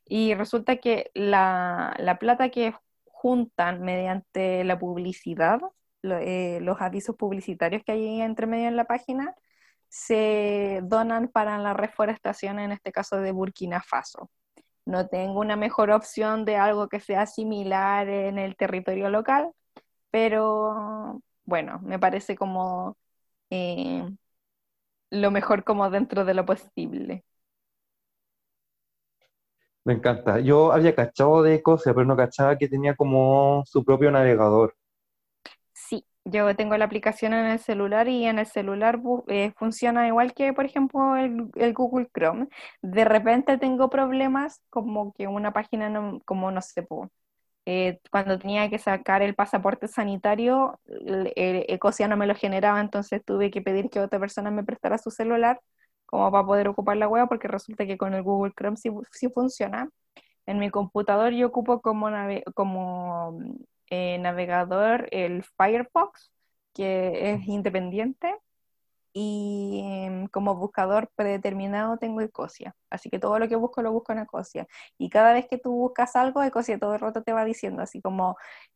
[0.05, 2.75] Y resulta que la, plata que
[3.05, 5.61] juntan mediante la publicidad,
[6.03, 9.35] eh, los avisos publicitarios que hay entre medio en la página,
[9.89, 14.29] se donan para la reforestación, en este caso de Burkina Faso
[14.85, 19.51] no tengo una mejor opción de algo que sea similar en el territorio local,
[20.11, 22.97] pero bueno, me parece como
[23.51, 24.03] eh,
[25.11, 27.23] lo mejor como dentro de lo posible.
[29.85, 30.39] Me encanta.
[30.41, 34.75] Yo había cachado de cosas, pero no cachaba que tenía como su propio navegador.
[36.25, 40.53] Yo tengo la aplicación en el celular y en el celular eh, funciona igual que,
[40.53, 42.47] por ejemplo, el, Google Chrome.
[42.81, 46.87] De repente tengo problemas como que una página, no, como no sé,
[47.65, 51.31] eh, cuando tenía que sacar el pasaporte sanitario, el,
[51.67, 55.11] Ecosia no me lo generaba, entonces tuve que pedir que otra persona me prestara su
[55.11, 55.61] celular
[56.05, 59.29] como para poder ocupar la web, porque resulta que con el Google Chrome sí, sí
[59.29, 59.89] funciona.
[60.45, 62.09] En mi computador yo ocupo como,
[62.55, 63.39] como
[63.93, 66.31] eh, navegador el Firefox,
[66.73, 68.35] que es independiente,
[69.13, 72.75] y em, como buscador predeterminado tengo Ecosia.
[72.89, 74.67] Así que todo lo que busco lo busco en Ecosia.
[74.97, 78.01] Y cada vez que tú buscas algo, Ecosia todo el rato te va diciendo, así
[78.01, 78.35] como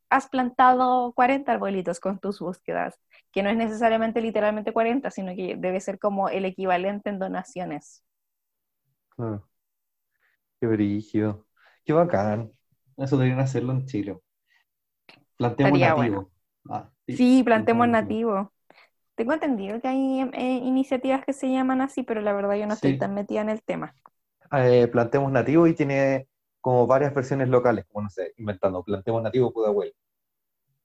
[0.10, 3.00] has plantado 40 arbolitos con tus búsquedas,
[3.32, 8.04] que no es necesariamente literalmente 40, sino que debe ser como el equivalente en donaciones.
[9.18, 9.42] Ah,
[10.60, 11.48] qué brígido,
[11.86, 12.52] qué bacán.
[12.98, 14.20] Eso deberían hacerlo en Chile.
[15.38, 16.32] Plantemos nativo.
[16.70, 18.52] Ah, sí, plantemos nativo.
[19.16, 22.74] Tengo entendido que hay eh, iniciativas que se llaman así, pero la verdad yo no
[22.74, 23.96] estoy tan metida en el tema.
[24.52, 26.28] Eh, plantemos nativo y tiene
[26.62, 29.94] como varias versiones locales, como no sé, inventando, plantemos nativo Pudahuel.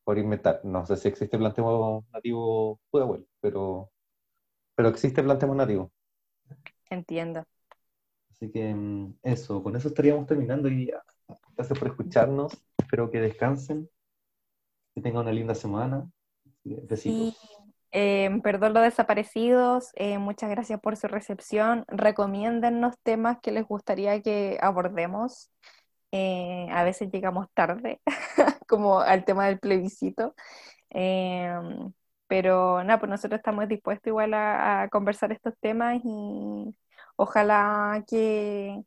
[0.05, 0.61] por inventar.
[0.65, 3.91] No sé si existe plantemo nativo Pudahuel, pero,
[4.74, 5.93] pero existe plantemo nativo.
[6.91, 7.45] Entiendo.
[8.31, 10.93] Así que mm, eso, con eso estaríamos terminando y.
[11.57, 12.53] Gracias por escucharnos.
[12.79, 13.89] Espero que descansen,
[14.94, 16.09] que tengan una linda semana.
[16.64, 17.36] Besitos.
[17.94, 21.85] Eh, perdón los desaparecidos, eh, muchas gracias por su recepción.
[21.89, 25.51] Recomiéndennos temas que les gustaría que abordemos.
[26.10, 28.01] Eh, a veces llegamos tarde,
[28.69, 30.35] como al tema del plebiscito.
[32.27, 36.74] pero nada, pues nosotros estamos dispuestos igual a, conversar estos temas y
[37.16, 38.82] ojalá que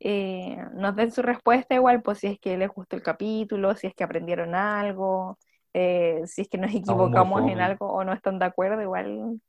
[0.00, 3.94] nos den su respuesta igual, pues si es que les gustó el capítulo, si es
[3.94, 5.38] que aprendieron algo.
[5.78, 9.40] Eh, si es que nos equivocamos en algo o no están de acuerdo, igual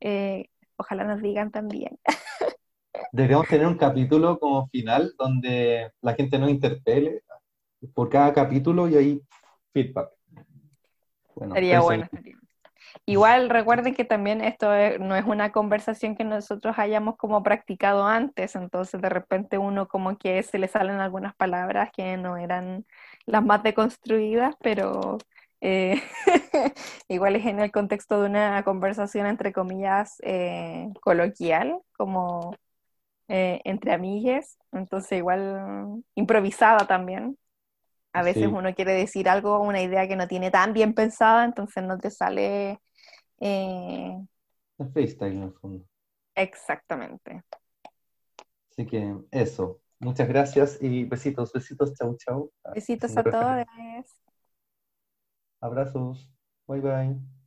[0.00, 1.98] eh, ojalá nos digan también.
[3.12, 7.22] Deberíamos tener un capítulo como final donde la gente nos interpele
[7.94, 9.22] por cada capítulo y ahí
[9.72, 10.10] feedback.
[11.54, 12.08] Sería bueno.
[13.06, 14.68] Igual recuerden que también esto
[15.00, 20.18] no es una conversación que nosotros hayamos como practicado antes, entonces de repente uno como
[20.18, 22.84] que se le salen algunas palabras que no eran
[23.26, 25.18] las más deconstruidas, pero
[25.60, 26.02] eh,
[27.08, 32.54] igual es en el contexto de una conversación entre comillas eh, coloquial, como
[33.28, 37.38] eh, entre amigues, entonces igual improvisada también.
[38.12, 41.84] A veces uno quiere decir algo, una idea que no tiene tan bien pensada, entonces
[41.84, 42.80] no te sale...
[43.40, 44.26] Eh...
[44.92, 45.84] freestyle en el fondo.
[46.34, 47.42] Exactamente.
[48.70, 49.80] Así que eso.
[50.00, 52.52] Muchas gracias y besitos, besitos, chau, chau.
[52.72, 53.66] Besitos a todos.
[55.60, 56.30] Abrazos.
[56.66, 57.37] Bye bye.